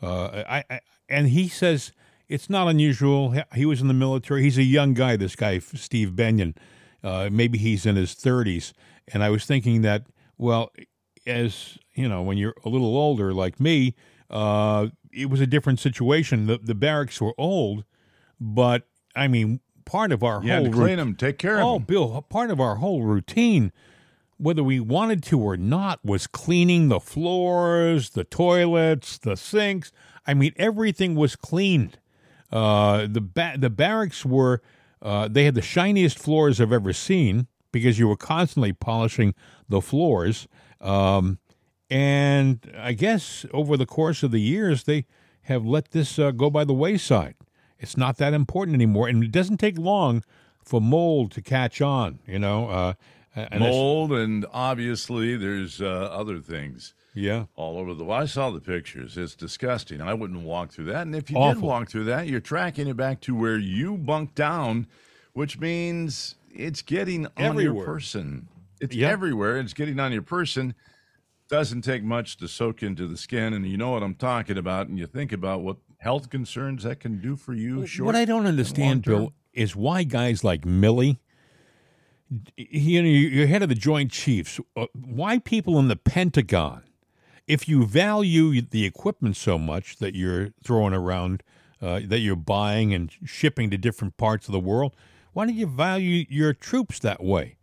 [0.00, 1.92] Uh, I, I and he says
[2.28, 3.34] it's not unusual.
[3.54, 4.42] He- was in the military.
[4.42, 5.16] He's a young guy.
[5.16, 6.56] This guy, Steve Beynon.
[7.02, 8.72] Uh, maybe he's in his 30s.
[9.08, 10.06] And I was thinking that,
[10.38, 10.70] well,
[11.26, 13.94] as you know, when you're a little older like me,
[14.30, 16.46] uh, it was a different situation.
[16.46, 17.84] The, the barracks were old,
[18.40, 21.82] but I mean, part of our whole clean rut- 'em, take care of oh, 'em.
[21.82, 23.72] Bill, part of our whole routine,
[24.38, 29.92] whether we wanted to or not, was cleaning the floors, the toilets, the sinks.
[30.26, 31.98] I mean, everything was cleaned.
[32.52, 34.60] Uh, the ba- the barracks were
[35.00, 39.34] uh, they had the shiniest floors I've ever seen because you were constantly polishing
[39.68, 40.46] the floors.
[40.80, 41.38] Um,
[41.90, 45.06] and I guess over the course of the years, they
[45.42, 47.34] have let this uh, go by the wayside.
[47.78, 50.22] It's not that important anymore, and it doesn't take long
[50.64, 52.20] for mold to catch on.
[52.26, 52.92] You know, uh,
[53.34, 56.94] and mold, and obviously there's uh, other things.
[57.14, 58.08] Yeah, all over the.
[58.10, 59.18] I saw the pictures.
[59.18, 60.00] It's disgusting.
[60.00, 61.02] I wouldn't walk through that.
[61.02, 64.34] And if you did walk through that, you're tracking it back to where you bunked
[64.34, 64.86] down,
[65.34, 67.74] which means it's getting on Everywhere.
[67.76, 68.48] your person.
[68.80, 69.10] It's Yep.
[69.12, 69.58] everywhere.
[69.58, 70.74] It's getting on your person.
[71.48, 74.88] Doesn't take much to soak into the skin, and you know what I'm talking about.
[74.88, 77.86] And you think about what health concerns that can do for you.
[77.86, 79.02] Short what I don't understand.
[79.02, 81.18] Bill, is why guys like Milley,
[82.56, 84.58] you know, you're head of the Joint Chiefs.
[84.76, 86.82] uh, Why people in the Pentagon,
[87.46, 91.42] if you value the equipment so much that you're throwing around,
[91.80, 94.94] uh, that you're buying and shipping to different parts of the world,
[95.32, 97.56] why don't you value your troops that way?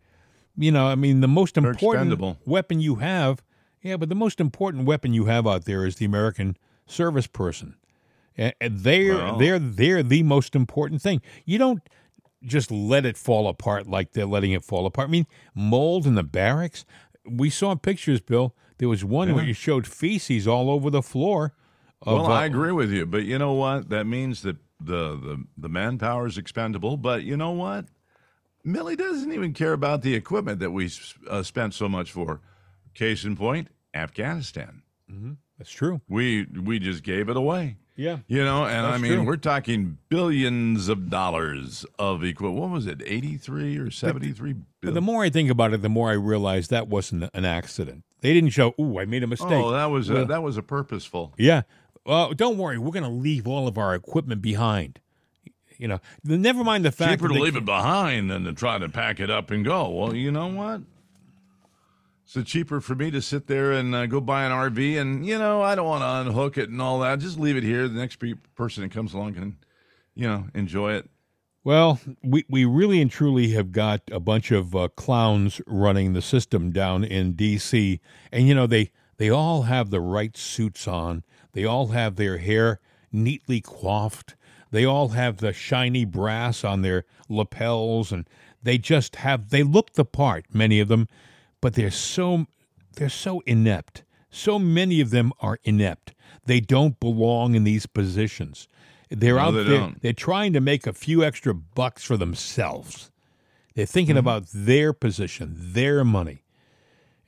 [0.58, 2.38] You know, I mean, the most important expendable.
[2.46, 3.44] weapon you have,
[3.82, 7.76] yeah, but the most important weapon you have out there is the American service person.
[8.38, 11.22] And they're they're they're the most important thing.
[11.46, 11.82] You don't
[12.42, 15.10] just let it fall apart like they're letting it fall apart.
[15.10, 16.86] I mean, mold in the barracks.
[17.26, 18.56] We saw pictures, Bill.
[18.80, 19.50] There was one where Yeah.
[19.50, 21.54] you showed feces all over the floor.
[22.02, 23.90] Of, well, I uh, agree with you, but you know what?
[23.90, 26.96] That means that the the the manpower is expendable.
[26.98, 27.86] But you know what?
[28.66, 30.90] Milley doesn't even care about the equipment that we
[31.30, 32.42] uh, spent so much for.
[32.94, 34.82] Case in point, Afghanistan.
[35.58, 36.02] That's true.
[36.08, 37.78] We we just gave it away.
[38.00, 38.20] Yeah.
[38.28, 39.24] You know, and I mean, true.
[39.26, 42.62] we're talking billions of dollars of equipment.
[42.62, 44.96] What was it, eighty three or seventy three But billion?
[44.96, 48.06] the more I think about it, the more I realize that wasn't an accident.
[48.22, 48.74] They didn't show.
[48.80, 49.52] Ooh, I made a oh, mistake.
[49.52, 51.34] Oh, that was Well, a, that was a purposeful.
[51.38, 51.64] Yeah.
[52.06, 52.78] Well, don't worry.
[52.78, 55.02] We're going to leave all of our equipment behind.
[55.78, 57.26] You know, never mind the fact that.
[57.26, 59.90] It's Cheaper to leave it behind than to try to pack it up and go.
[59.90, 60.82] Well, you know what?
[62.30, 65.40] So cheaper for me to sit there and uh, go buy an RV, and you
[65.40, 67.18] know I don't want to unhook it and all that.
[67.18, 67.88] Just leave it here.
[67.88, 69.58] The next pe- person that comes along can,
[70.14, 71.10] you know, enjoy it.
[71.64, 76.22] Well, we, we really and truly have got a bunch of uh, clowns running the
[76.22, 78.00] system down in D.C.
[78.32, 81.24] And, you know, they, they all have the right suits on.
[81.54, 82.80] They all have their hair
[83.12, 84.36] neatly coiffed.
[84.70, 88.12] They all have the shiny brass on their lapels.
[88.12, 88.30] And
[88.62, 91.08] they just have, they look the part, many of them,
[91.62, 92.46] but they're so,
[92.96, 94.04] they're so inept.
[94.30, 96.14] So many of them are inept.
[96.46, 98.68] They don't belong in these positions.
[99.10, 99.78] They're No, out they there.
[99.80, 100.02] don't.
[100.02, 103.12] They're trying to make a few extra bucks for themselves.
[103.76, 104.20] They're thinking Mm-hmm.
[104.20, 106.44] about their position, their money.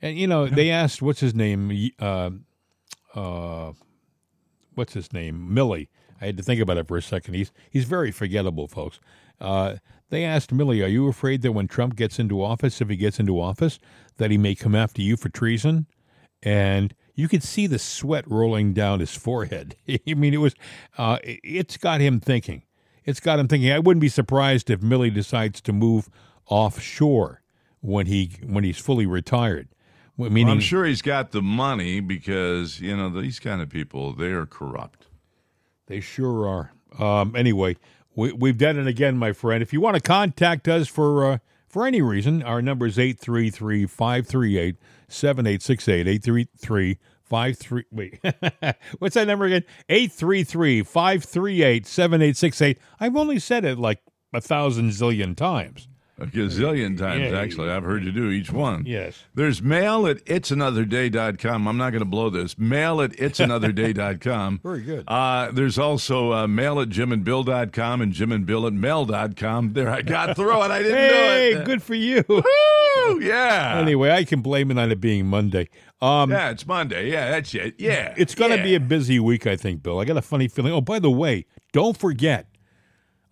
[0.00, 2.30] And you know, they asked what's his name, uh,
[3.14, 3.72] uh,
[4.74, 5.88] what's his name, Milley.
[6.20, 7.34] I had to think about it for a second.
[7.34, 9.00] He's he's very forgettable, folks.
[9.40, 9.76] Uh,
[10.10, 13.18] they asked Milley, "Are you afraid that when Trump gets into office, if he gets
[13.18, 13.78] into office,
[14.16, 15.86] that he may come after you for treason?"
[16.42, 19.76] And you could see the sweat rolling down his forehead.
[19.88, 20.54] I mean, it was,
[20.98, 22.62] uh, it's got him thinking.
[23.04, 23.70] It's got him thinking.
[23.70, 26.08] I wouldn't be surprised if Milley decides to move
[26.46, 27.42] offshore
[27.80, 29.68] when he when he's fully retired.
[30.16, 34.12] Meaning, Well, I'm sure he's got the money because you know these kind of people
[34.12, 35.06] they are corrupt.
[35.86, 36.72] They sure are.
[37.02, 37.76] Um, anyway,
[38.14, 39.62] we, we've done it again, my friend.
[39.62, 41.38] If you want to contact us for uh,
[41.72, 44.76] for any reason, our number is 833 538
[45.08, 46.06] 7868.
[46.06, 47.84] 833 53.
[47.90, 48.20] Wait,
[48.98, 49.64] what's that number again?
[49.88, 52.78] 833 538 7868.
[53.00, 54.00] I've only said it like
[54.34, 55.88] a thousand zillion times.
[56.22, 57.38] A gazillion times, Yeah.
[57.40, 57.68] actually.
[57.68, 58.84] I've heard you do each one.
[58.86, 59.24] Yes.
[59.34, 61.66] There's mail at it'sanotherday.com.
[61.66, 62.56] I'm not going to blow this.
[62.56, 64.60] Mail at it'sanotherday.com.
[64.62, 65.04] Very good.
[65.08, 69.72] Uh, there's also uh, mail at jimandbill.com and jimandbill at mail.com.
[69.72, 70.70] There, I got through it.
[70.70, 71.64] I didn't Hey, do it.
[71.64, 72.24] good for you.
[72.28, 73.20] Woo!
[73.20, 73.78] Yeah.
[73.80, 75.68] Anyway, I can blame it on it being Monday.
[76.00, 77.10] Um, yeah, it's Monday.
[77.10, 77.74] Yeah, that's it.
[77.78, 78.14] Yeah.
[78.16, 78.62] It's going to yeah.
[78.62, 79.98] be a busy week, I think, Bill.
[79.98, 80.72] I got a funny feeling.
[80.72, 82.46] Oh, by the way, don't forget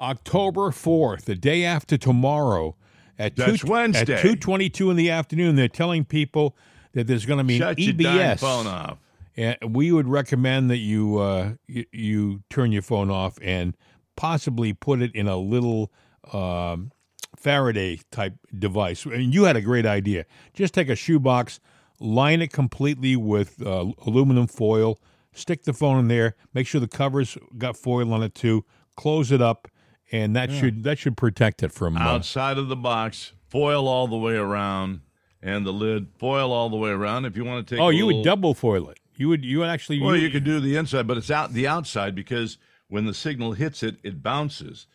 [0.01, 2.77] October 4th, the day after tomorrow
[3.21, 4.15] at That's 2, Wednesday.
[4.15, 6.57] At 2:22 in the afternoon, they're telling people
[6.95, 8.41] that there's going to be Shut an EBS.
[8.41, 8.99] phone off.
[9.37, 13.77] And we would recommend that you, uh, you you turn your phone off and
[14.17, 15.93] possibly put it in a little
[16.33, 16.91] um,
[17.37, 19.05] Faraday type device.
[19.05, 20.25] And you had a great idea.
[20.53, 21.61] Just take a shoebox,
[22.01, 24.99] line it completely with uh, aluminum foil,
[25.33, 28.65] stick the phone in there, make sure the covers got foil on it too,
[28.97, 29.69] close it up,
[30.13, 30.61] and that Yeah.
[30.61, 31.97] should that should protect it from.
[31.97, 35.01] Uh, outside of the box, foil all the way around,
[35.43, 37.25] and the lid foil all the way around.
[37.25, 38.99] If you want to take, oh, a you would double foil it.
[39.17, 40.01] You would you would actually.
[40.01, 42.59] Well, you could do the inside, but it's out the outside because
[42.89, 44.87] when the signal hits it, it bounces.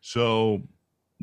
[0.00, 0.62] So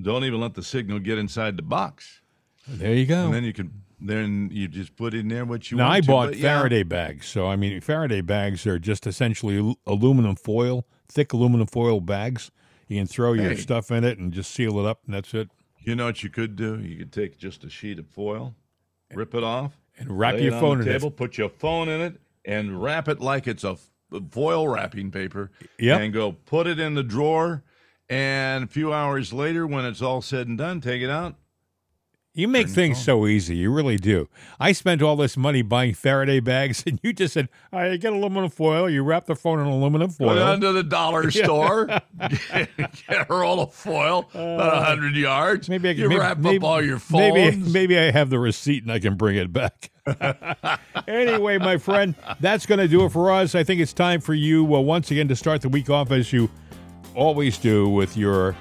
[0.01, 2.21] don't even let the signal get inside the box.
[2.67, 3.25] There you go.
[3.25, 5.95] And then you can then you just put in there what you Now want.
[5.95, 6.57] I to, bought but yeah.
[6.57, 12.01] Faraday bags, so I mean Faraday bags are just essentially aluminum foil, thick aluminum foil
[12.01, 12.51] bags.
[12.87, 15.49] You can throw your stuff in it and just seal it up, and that's it.
[15.79, 16.79] You know what you could do?
[16.79, 18.55] You could take just a sheet of foil,
[19.13, 21.15] rip it off, And wrap your phone on the in it.
[21.15, 23.77] put your phone in it, and wrap it like it's a
[24.31, 25.51] foil wrapping paper.
[25.79, 26.01] Yep.
[26.01, 27.63] And go put it in the drawer.
[28.09, 31.35] And a few hours later, when it's all said and done, take it out.
[32.37, 34.29] You make things so easy, you really do.
[34.59, 38.13] I spent all this money buying Faraday bags, and you just said, I you get
[38.13, 38.87] aluminum foil.
[38.87, 43.01] You wrap the phone in aluminum Go foil." down to the dollar store, get, get
[43.09, 45.67] a roll of foil, about a hundred yards.
[45.67, 47.33] Maybe I can you maybe, wrap maybe, up all your phones.
[47.33, 49.89] Maybe, maybe I have the receipt and I can bring it back.
[51.07, 53.55] anyway, my friend, that's going to do it for us.
[53.55, 56.31] I think it's time for you uh, once again to start the week off as
[56.31, 56.51] you
[57.15, 58.55] always do with your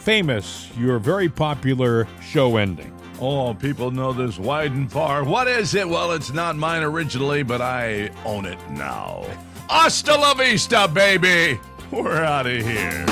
[0.00, 2.99] famous, your very popular show ending.
[3.22, 5.24] Oh, people know this wide and far.
[5.24, 5.86] What is it?
[5.86, 9.26] Well, it's not mine originally, but I own it now.
[9.68, 11.60] Hasta la vista, baby.
[11.90, 13.04] We're out of here.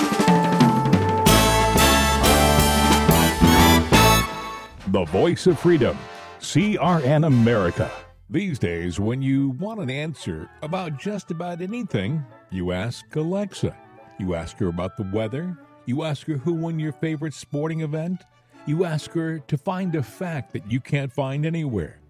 [4.86, 5.98] The voice of freedom.
[6.40, 7.90] CRN America.
[8.30, 13.76] These days, when you want an answer about just about anything, you ask Alexa.
[14.18, 15.54] You ask her about the weather.
[15.84, 18.22] You ask her who won your favorite sporting event.
[18.68, 22.00] You ask her to find a fact that you can't find anywhere.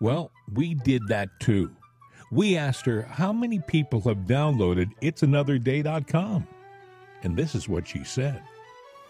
[0.00, 1.72] Well, we did that too.
[2.30, 6.46] We asked her how many people have downloaded it'sanotherday.com.
[7.24, 8.40] And this is what she said.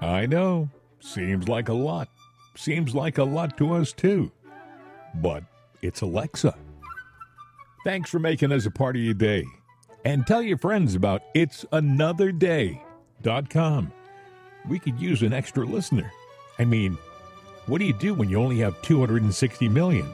[0.00, 0.70] I know.
[1.00, 2.08] Seems like a lot.
[2.54, 4.32] Seems like a lot to us, too.
[5.16, 5.44] But
[5.82, 6.56] it's Alexa.
[7.86, 9.44] Thanks for making us a part of your day.
[10.04, 13.92] And tell your friends about It's Another it'sanotherday.com.
[14.68, 16.10] We could use an extra listener.
[16.58, 16.98] I mean,
[17.66, 20.12] what do you do when you only have 260 million?